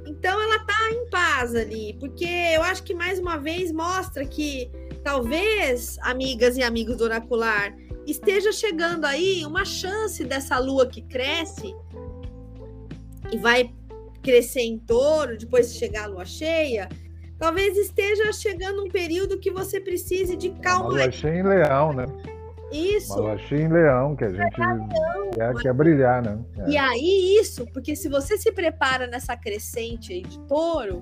Então 0.05 0.41
ela 0.41 0.59
tá 0.59 0.91
em 0.91 1.09
paz 1.09 1.53
ali, 1.53 1.95
porque 1.99 2.25
eu 2.25 2.61
acho 2.63 2.83
que 2.83 2.93
mais 2.93 3.19
uma 3.19 3.37
vez 3.37 3.71
mostra 3.71 4.25
que 4.25 4.71
talvez, 5.03 5.97
amigas 6.01 6.57
e 6.57 6.63
amigos 6.63 6.97
do 6.97 7.03
oracular, 7.03 7.75
esteja 8.05 8.51
chegando 8.51 9.05
aí 9.05 9.45
uma 9.45 9.65
chance 9.65 10.23
dessa 10.23 10.57
lua 10.57 10.87
que 10.87 11.01
cresce 11.01 11.75
e 13.31 13.37
vai 13.37 13.73
crescer 14.23 14.61
em 14.61 14.79
touro, 14.79 15.37
depois 15.37 15.73
de 15.73 15.79
chegar 15.79 16.05
a 16.05 16.07
lua 16.07 16.25
cheia, 16.25 16.87
Talvez 17.37 17.77
esteja 17.77 18.33
chegando 18.33 18.83
um 18.83 18.89
período 18.89 19.37
que 19.37 19.51
você 19.51 19.79
precise 19.79 20.35
de 20.35 20.49
calma. 20.53 20.89
Lua 20.89 21.11
cheia 21.11 21.39
em 21.39 21.43
leão, 21.43 21.93
né? 21.93 22.05
Isso. 22.71 23.15
Em 23.51 23.67
leão, 23.67 24.15
que 24.15 24.25
a 24.25 24.29
gente 24.29 24.55
quer, 25.33 25.53
quer 25.61 25.73
brilhar, 25.73 26.21
né? 26.21 26.39
É. 26.59 26.69
E 26.71 26.77
aí, 26.77 27.37
isso, 27.39 27.65
porque 27.73 27.95
se 27.95 28.09
você 28.09 28.37
se 28.37 28.51
prepara 28.51 29.07
nessa 29.07 29.37
crescente 29.37 30.13
aí 30.13 30.21
de 30.21 30.39
touro, 30.41 31.01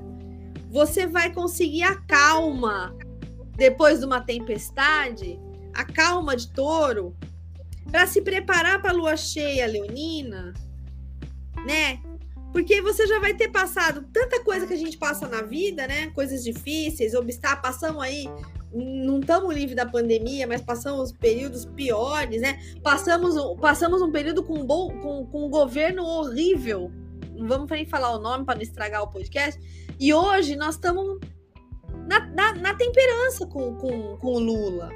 você 0.69 1.08
vai 1.08 1.34
conseguir 1.34 1.84
a 1.84 1.95
calma 2.01 2.95
depois 3.56 3.99
de 3.99 4.06
uma 4.06 4.21
tempestade, 4.21 5.39
a 5.73 5.84
calma 5.84 6.36
de 6.36 6.51
touro, 6.51 7.15
para 7.89 8.06
se 8.06 8.21
preparar 8.21 8.82
para 8.82 8.91
a 8.91 8.93
lua 8.93 9.15
cheia 9.15 9.65
leonina, 9.65 10.54
né? 11.65 11.99
Porque 12.51 12.82
você 12.82 13.06
já 13.08 13.19
vai 13.19 13.34
ter 13.34 13.49
passado 13.49 14.06
tanta 14.13 14.43
coisa 14.43 14.65
que 14.65 14.73
a 14.73 14.78
gente 14.78 14.97
passa 14.97 15.28
na 15.28 15.41
vida, 15.41 15.88
né? 15.88 16.08
Coisas 16.12 16.43
difíceis, 16.43 17.13
obstáculos, 17.13 17.62
passamos 17.62 18.01
aí, 18.01 18.30
não 18.76 19.20
estamos 19.20 19.56
livres 19.56 19.76
da 19.76 19.86
pandemia, 19.86 20.46
mas 20.46 20.62
passamos 20.62 21.12
períodos 21.14 21.66
piores, 21.66 22.42
né? 22.42 22.60
Passamos, 22.84 23.36
passamos 23.62 24.02
um 24.02 24.12
período 24.12 24.44
com, 24.44 24.66
bom, 24.66 24.90
com, 25.00 25.26
com 25.26 25.46
um 25.46 25.50
governo 25.50 26.04
horrível. 26.04 26.92
Não 27.34 27.48
vamos 27.48 27.70
nem 27.70 27.86
falar 27.86 28.12
o 28.12 28.20
nome 28.20 28.44
para 28.44 28.56
não 28.56 28.62
estragar 28.62 29.02
o 29.02 29.08
podcast. 29.08 29.60
E 29.98 30.14
hoje 30.14 30.58
nós 30.58 30.76
estamos 30.76 31.20
na, 32.06 32.20
na, 32.28 32.54
na, 32.56 32.74
temperança 32.74 33.48
com, 33.48 33.76
com, 33.76 34.18
com 34.18 34.34
o 34.34 34.40
Lula 34.40 34.90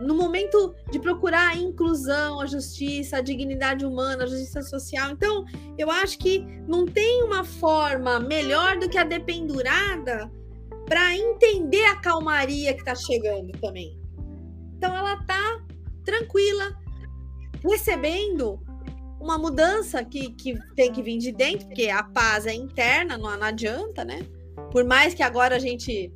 no 0.00 0.14
momento 0.14 0.74
de 0.90 0.98
procurar 0.98 1.50
a 1.50 1.56
inclusão, 1.56 2.40
a 2.40 2.46
justiça, 2.46 3.18
a 3.18 3.20
dignidade 3.20 3.84
humana, 3.84 4.24
a 4.24 4.26
justiça 4.26 4.62
social. 4.62 5.10
Então, 5.10 5.44
eu 5.76 5.90
acho 5.90 6.18
que 6.18 6.40
não 6.66 6.86
tem 6.86 7.22
uma 7.22 7.44
forma 7.44 8.18
melhor 8.18 8.78
do 8.78 8.88
que 8.88 8.96
a 8.96 9.04
dependurada 9.04 10.30
para 10.90 11.16
entender 11.16 11.84
a 11.84 12.00
calmaria 12.00 12.74
que 12.74 12.80
está 12.80 12.96
chegando 12.96 13.52
também. 13.60 13.96
Então, 14.76 14.92
ela 14.96 15.14
está 15.14 15.62
tranquila, 16.04 16.76
recebendo 17.62 18.60
uma 19.20 19.38
mudança 19.38 20.04
que, 20.04 20.32
que 20.32 20.58
tem 20.74 20.90
que 20.90 21.00
vir 21.00 21.18
de 21.18 21.30
dentro, 21.30 21.68
porque 21.68 21.88
a 21.88 22.02
paz 22.02 22.44
é 22.44 22.52
interna, 22.52 23.16
não, 23.16 23.30
não 23.38 23.46
adianta, 23.46 24.04
né? 24.04 24.26
Por 24.72 24.84
mais 24.84 25.14
que 25.14 25.22
agora 25.22 25.54
a 25.54 25.58
gente 25.60 26.12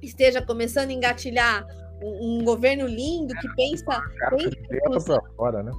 esteja 0.00 0.40
começando 0.40 0.88
a 0.88 0.94
engatilhar 0.94 1.66
um, 2.02 2.38
um 2.40 2.44
governo 2.44 2.86
lindo 2.86 3.34
que 3.34 3.54
pensa. 3.56 4.00
pensa 4.30 5.20
fora, 5.36 5.62
né? 5.62 5.72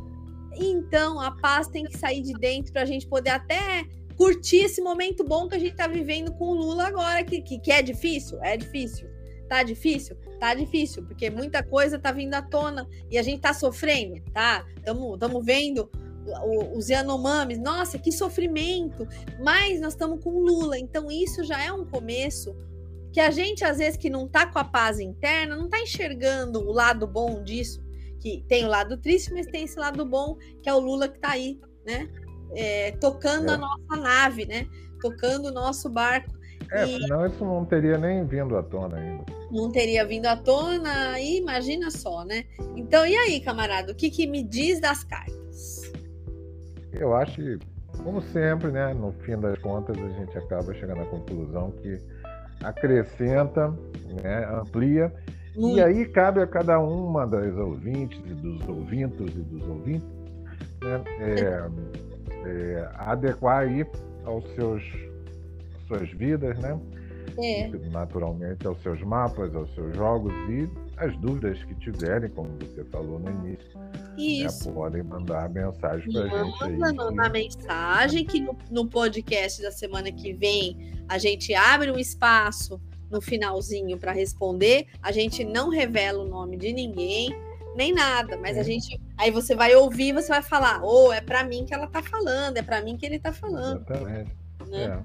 Então, 0.55 1.19
a 1.19 1.31
paz 1.31 1.67
tem 1.67 1.83
que 1.83 1.97
sair 1.97 2.21
de 2.21 2.33
dentro 2.33 2.71
para 2.71 2.83
a 2.83 2.85
gente 2.85 3.07
poder 3.07 3.31
até 3.31 3.85
curtir 4.17 4.65
esse 4.65 4.81
momento 4.81 5.23
bom 5.23 5.47
que 5.47 5.55
a 5.55 5.59
gente 5.59 5.71
está 5.71 5.87
vivendo 5.87 6.33
com 6.33 6.45
o 6.45 6.53
Lula 6.55 6.87
agora, 6.87 7.23
que, 7.23 7.41
que, 7.41 7.59
que, 7.59 7.71
é 7.71 7.81
difícil? 7.81 8.43
É 8.43 8.57
difícil. 8.57 9.07
Tá 9.47 9.63
difícil? 9.63 10.17
Tá 10.39 10.53
difícil, 10.53 11.05
porque 11.05 11.29
muita 11.29 11.63
coisa 11.63 11.97
tá 11.97 12.11
vindo 12.11 12.33
à 12.33 12.41
tona 12.41 12.87
e 13.09 13.17
a 13.17 13.21
gente 13.21 13.39
tá 13.39 13.53
sofrendo, 13.53 14.21
tá? 14.33 14.65
Estamos 14.77 15.45
vendo 15.45 15.89
os 16.75 16.89
Yanomamis, 16.89 17.57
nossa, 17.57 17.97
que 17.97 18.11
sofrimento! 18.11 19.07
Mas 19.39 19.79
nós 19.79 19.93
estamos 19.93 20.21
com 20.21 20.31
Lula, 20.31 20.77
então 20.77 21.09
isso 21.09 21.43
já 21.43 21.63
é 21.63 21.71
um 21.71 21.85
começo 21.85 22.53
que 23.13 23.21
a 23.21 23.31
gente, 23.31 23.63
às 23.63 23.77
vezes, 23.77 23.97
que 23.97 24.09
não 24.09 24.27
tá 24.27 24.45
com 24.45 24.59
a 24.59 24.65
paz 24.65 24.99
interna, 24.99 25.55
não 25.55 25.69
tá 25.69 25.79
enxergando 25.79 26.59
o 26.59 26.73
lado 26.73 27.07
bom 27.07 27.41
disso, 27.41 27.81
que 28.19 28.43
tem 28.47 28.65
o 28.65 28.67
lado 28.67 28.97
triste, 28.97 29.31
mas 29.31 29.47
tem 29.47 29.63
esse 29.63 29.79
lado 29.79 30.05
bom, 30.05 30.35
que 30.61 30.67
é 30.67 30.73
o 30.73 30.79
Lula 30.79 31.07
que 31.07 31.19
tá 31.19 31.29
aí, 31.29 31.59
né? 31.85 32.09
É, 32.55 32.91
tocando 32.91 33.49
é. 33.49 33.53
a 33.53 33.57
nossa 33.57 33.95
nave, 33.95 34.45
né? 34.45 34.67
Tocando 35.01 35.47
o 35.47 35.51
nosso 35.51 35.89
barco. 35.89 36.35
É, 36.71 36.85
e... 36.85 37.01
senão 37.01 37.25
isso 37.25 37.43
não 37.45 37.65
teria 37.65 37.97
nem 37.97 38.25
vindo 38.25 38.57
à 38.57 38.63
tona 38.63 38.97
ainda. 38.97 39.25
Não 39.51 39.71
teria 39.71 40.05
vindo 40.05 40.25
à 40.25 40.35
tona, 40.35 41.11
aí 41.11 41.37
imagina 41.37 41.89
só, 41.89 42.25
né? 42.25 42.43
Então, 42.75 43.05
e 43.05 43.15
aí, 43.15 43.39
camarada, 43.39 43.91
o 43.91 43.95
que, 43.95 44.09
que 44.09 44.27
me 44.27 44.43
diz 44.43 44.81
das 44.81 45.03
cartas? 45.03 45.91
Eu 46.91 47.15
acho 47.15 47.35
que, 47.35 47.59
como 48.03 48.21
sempre, 48.21 48.71
né, 48.71 48.93
no 48.93 49.13
fim 49.23 49.37
das 49.37 49.57
contas, 49.59 49.97
a 49.97 50.09
gente 50.09 50.37
acaba 50.37 50.73
chegando 50.73 51.01
à 51.01 51.05
conclusão 51.05 51.71
que 51.71 51.97
acrescenta, 52.63 53.69
né, 54.21 54.45
amplia. 54.51 55.13
E 55.55 55.81
aí 55.81 56.05
cabe 56.05 56.41
a 56.41 56.47
cada 56.47 56.79
uma 56.79 57.25
das 57.25 57.55
ouvintes 57.55 58.19
e 58.25 58.33
dos 58.33 58.67
ouvintos 58.67 59.31
e 59.31 59.39
dos 59.39 59.67
ouvintes 59.67 60.07
né, 60.83 61.03
é, 61.19 61.67
é, 62.47 62.89
adequar 62.95 63.63
aí 63.63 63.85
aos 64.25 64.43
seus 64.55 64.83
suas 65.87 66.09
vidas, 66.11 66.57
né? 66.59 66.79
É. 67.39 67.67
Naturalmente 67.91 68.65
aos 68.65 68.81
seus 68.81 69.01
mapas, 69.03 69.53
aos 69.55 69.73
seus 69.75 69.95
jogos 69.95 70.33
e 70.49 70.69
as 70.97 71.15
dúvidas 71.17 71.63
que 71.63 71.75
tiverem, 71.75 72.29
como 72.31 72.49
você 72.59 72.83
falou 72.85 73.19
no 73.19 73.29
início. 73.29 73.77
Né, 73.77 74.15
Isso. 74.17 74.69
Né, 74.69 74.73
podem 74.73 75.03
mandar 75.03 75.49
mensagem 75.49 76.11
para 76.11 76.23
a 76.23 76.43
gente. 76.43 76.63
Aí, 76.63 76.77
Manda 76.77 77.29
mensagem 77.29 78.25
que 78.25 78.39
no, 78.39 78.57
no 78.71 78.87
podcast 78.87 79.61
da 79.61 79.71
semana 79.71 80.11
que 80.11 80.33
vem 80.33 80.93
a 81.07 81.17
gente 81.17 81.53
abre 81.53 81.91
um 81.91 81.97
espaço 81.97 82.81
no 83.09 83.21
finalzinho 83.21 83.97
para 83.97 84.11
responder. 84.11 84.87
A 85.01 85.11
gente 85.11 85.43
não 85.43 85.69
revela 85.69 86.23
o 86.23 86.27
nome 86.27 86.57
de 86.57 86.73
ninguém, 86.73 87.29
nem 87.77 87.93
nada, 87.93 88.35
mas 88.37 88.57
é. 88.57 88.59
a 88.59 88.63
gente. 88.63 88.99
Aí 89.17 89.29
você 89.29 89.55
vai 89.55 89.75
ouvir, 89.75 90.11
você 90.11 90.29
vai 90.29 90.41
falar: 90.41 90.81
"Oh, 90.83 91.13
é 91.13 91.21
para 91.21 91.43
mim 91.43 91.63
que 91.65 91.73
ela 91.73 91.87
tá 91.87 92.01
falando, 92.01 92.57
é 92.57 92.63
para 92.63 92.81
mim 92.81 92.97
que 92.97 93.05
ele 93.05 93.19
tá 93.19 93.31
falando". 93.31 93.85
Exatamente. 93.87 94.35
Né? 94.67 95.03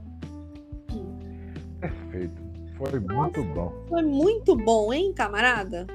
É. 1.80 1.88
Perfeito. 1.88 2.42
Foi 2.76 2.98
Nossa, 2.98 3.14
muito 3.14 3.44
bom. 3.54 3.72
Foi 3.88 4.02
muito 4.02 4.56
bom, 4.56 4.92
hein, 4.92 5.12
camarada? 5.12 5.87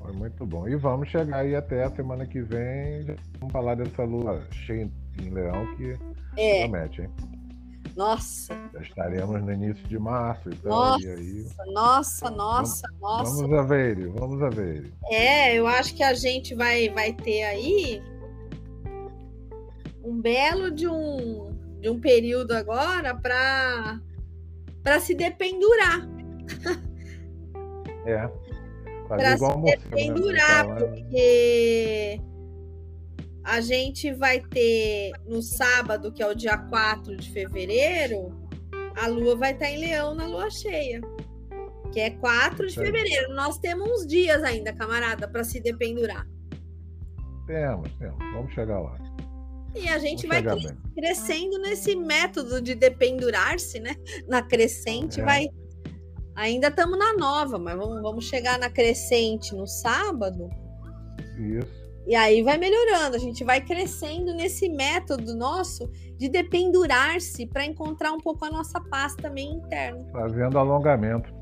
Foi 0.00 0.12
muito 0.12 0.46
bom. 0.46 0.66
E 0.66 0.74
vamos 0.74 1.08
chegar 1.08 1.40
aí 1.40 1.54
até 1.54 1.84
a 1.84 1.90
semana 1.90 2.26
que 2.26 2.40
vem. 2.40 3.04
Vamos 3.38 3.52
falar 3.52 3.74
dessa 3.74 4.02
lua 4.02 4.42
cheia 4.50 4.90
em 5.22 5.30
leão 5.30 5.76
que 5.76 5.96
é. 6.36 6.62
promete, 6.62 7.02
hein? 7.02 7.10
Nossa. 7.98 8.54
Já 8.74 8.80
estaremos 8.80 9.42
no 9.42 9.52
início 9.52 9.82
de 9.88 9.98
março. 9.98 10.48
Então, 10.50 10.70
nossa, 10.70 11.08
aí... 11.08 11.46
nossa, 11.66 12.30
nossa, 12.30 12.88
vamos, 13.00 13.00
nossa. 13.00 13.42
Vamos 13.42 13.58
a 13.58 13.62
ver, 13.62 14.08
vamos 14.10 14.40
a 14.40 14.48
ver. 14.48 14.92
É, 15.10 15.56
eu 15.56 15.66
acho 15.66 15.96
que 15.96 16.04
a 16.04 16.14
gente 16.14 16.54
vai, 16.54 16.88
vai 16.90 17.12
ter 17.12 17.42
aí 17.42 18.00
um 20.04 20.20
belo 20.20 20.70
de 20.70 20.86
um, 20.86 21.52
de 21.80 21.90
um 21.90 21.98
período 21.98 22.52
agora 22.52 23.16
para 23.16 24.00
para 24.80 25.00
se 25.00 25.12
dependurar. 25.12 26.08
É. 28.06 28.30
Para 29.08 29.36
se 29.36 29.56
né, 29.56 29.76
dependurar, 29.76 30.68
né? 30.68 30.74
porque 30.76 32.20
a 33.48 33.62
gente 33.62 34.12
vai 34.12 34.40
ter 34.40 35.10
no 35.26 35.40
sábado, 35.40 36.12
que 36.12 36.22
é 36.22 36.26
o 36.26 36.34
dia 36.34 36.58
4 36.58 37.16
de 37.16 37.30
fevereiro, 37.30 38.28
a 38.94 39.06
lua 39.06 39.36
vai 39.36 39.52
estar 39.52 39.70
em 39.70 39.78
leão 39.78 40.14
na 40.14 40.26
lua 40.26 40.50
cheia. 40.50 41.00
Que 41.90 42.00
é 42.00 42.10
4 42.10 42.66
de 42.66 42.74
fevereiro. 42.74 43.34
Nós 43.34 43.58
temos 43.58 43.88
uns 43.88 44.06
dias 44.06 44.42
ainda, 44.42 44.74
camarada, 44.74 45.26
para 45.26 45.42
se 45.44 45.60
dependurar. 45.60 46.28
Temos, 47.46 47.90
temos. 47.94 48.18
Vamos 48.34 48.52
chegar 48.52 48.80
lá. 48.80 48.98
E 49.74 49.88
a 49.88 49.98
gente 49.98 50.26
Vamos 50.26 50.64
vai 50.64 50.76
crescendo 50.94 51.58
nesse 51.58 51.96
método 51.96 52.60
de 52.60 52.74
dependurar-se, 52.74 53.80
né? 53.80 53.96
Na 54.28 54.42
crescente 54.42 55.22
é. 55.22 55.24
vai. 55.24 55.48
Ainda 56.34 56.68
estamos 56.68 56.98
na 56.98 57.14
nova, 57.14 57.58
mas 57.58 57.78
vamos, 57.78 58.02
vamos 58.02 58.26
chegar 58.26 58.58
na 58.58 58.68
crescente 58.68 59.54
no 59.54 59.66
sábado. 59.66 60.50
Isso. 61.38 61.87
E 62.06 62.14
aí 62.14 62.42
vai 62.42 62.56
melhorando, 62.56 63.16
a 63.16 63.18
gente 63.18 63.44
vai 63.44 63.60
crescendo 63.60 64.32
nesse 64.32 64.68
método 64.68 65.34
nosso 65.34 65.90
de 66.16 66.28
dependurar-se 66.28 67.46
para 67.46 67.64
encontrar 67.64 68.12
um 68.12 68.18
pouco 68.18 68.44
a 68.44 68.50
nossa 68.50 68.80
paz 68.80 69.14
também 69.14 69.52
interna. 69.52 70.06
Fazendo 70.10 70.58
alongamento. 70.58 71.32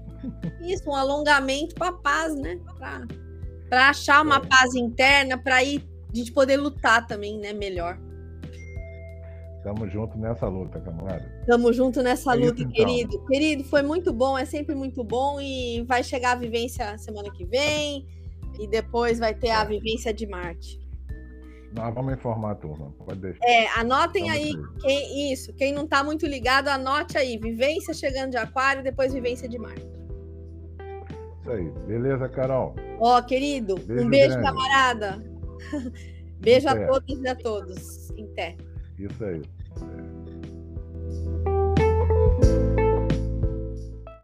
Isso, 0.61 0.91
um 0.91 0.95
alongamento 0.95 1.75
para 1.75 1.89
a 1.89 1.93
paz, 1.93 2.35
né? 2.35 2.59
Para 3.69 3.91
achar 3.91 4.23
uma 4.23 4.39
é. 4.39 4.47
paz 4.47 4.75
interna, 4.75 5.39
para 5.39 5.63
ir 5.63 5.87
a 6.13 6.17
gente 6.17 6.33
poder 6.33 6.57
lutar 6.57 7.07
também, 7.07 7.39
né? 7.39 7.53
Melhor. 7.53 7.99
Tamo 9.63 9.89
junto 9.89 10.17
nessa 10.17 10.47
luta, 10.47 10.81
camarada. 10.81 11.29
Tamo 11.47 11.73
junto 11.73 12.03
nessa 12.03 12.33
é 12.33 12.37
luta, 12.37 12.63
isso, 12.63 12.71
então. 12.71 12.73
querido. 12.73 13.27
Querido, 13.27 13.65
foi 13.65 13.83
muito 13.83 14.13
bom, 14.13 14.39
é 14.39 14.45
sempre 14.45 14.75
muito 14.75 15.03
bom 15.03 15.41
e 15.41 15.83
vai 15.83 16.03
chegar 16.05 16.33
a 16.33 16.37
vivência 16.37 16.97
semana 16.99 17.31
que 17.33 17.45
vem 17.45 18.07
e 18.59 18.67
depois 18.67 19.19
vai 19.19 19.35
ter 19.35 19.51
a 19.51 19.63
é. 19.63 19.67
vivência 19.67 20.13
de 20.13 20.27
Marte. 20.27 20.81
Nós 21.75 21.95
vamos 21.95 22.15
informar 22.15 22.53
a 22.53 22.55
turma, 22.55 22.93
pode 23.05 23.21
deixar. 23.21 23.45
É, 23.45 23.69
anotem 23.79 24.31
aí, 24.31 24.53
quem, 24.81 25.33
isso, 25.33 25.53
quem 25.55 25.73
não 25.73 25.85
está 25.85 26.03
muito 26.03 26.27
ligado, 26.27 26.69
anote 26.69 27.19
aí, 27.19 27.37
vivência 27.37 27.93
chegando 27.93 28.31
de 28.31 28.37
aquário, 28.39 28.83
depois 28.83 29.13
vivência 29.13 29.49
de 29.49 29.59
Marte. 29.59 29.87
Isso 31.41 31.51
aí, 31.51 31.71
beleza, 31.87 32.29
Carol? 32.29 32.75
Ó, 32.99 33.21
querido, 33.23 33.77
beijo 33.77 34.07
um 34.07 34.09
beijo, 34.09 34.29
grande. 34.31 34.43
camarada. 34.43 35.25
beijo 36.41 36.69
a 36.69 36.87
todos 36.87 37.21
e 37.21 37.29
a 37.29 37.35
todos. 37.35 38.11
Em 38.13 38.27
pé. 38.29 38.57
Isso 38.99 39.25
aí. 39.25 39.43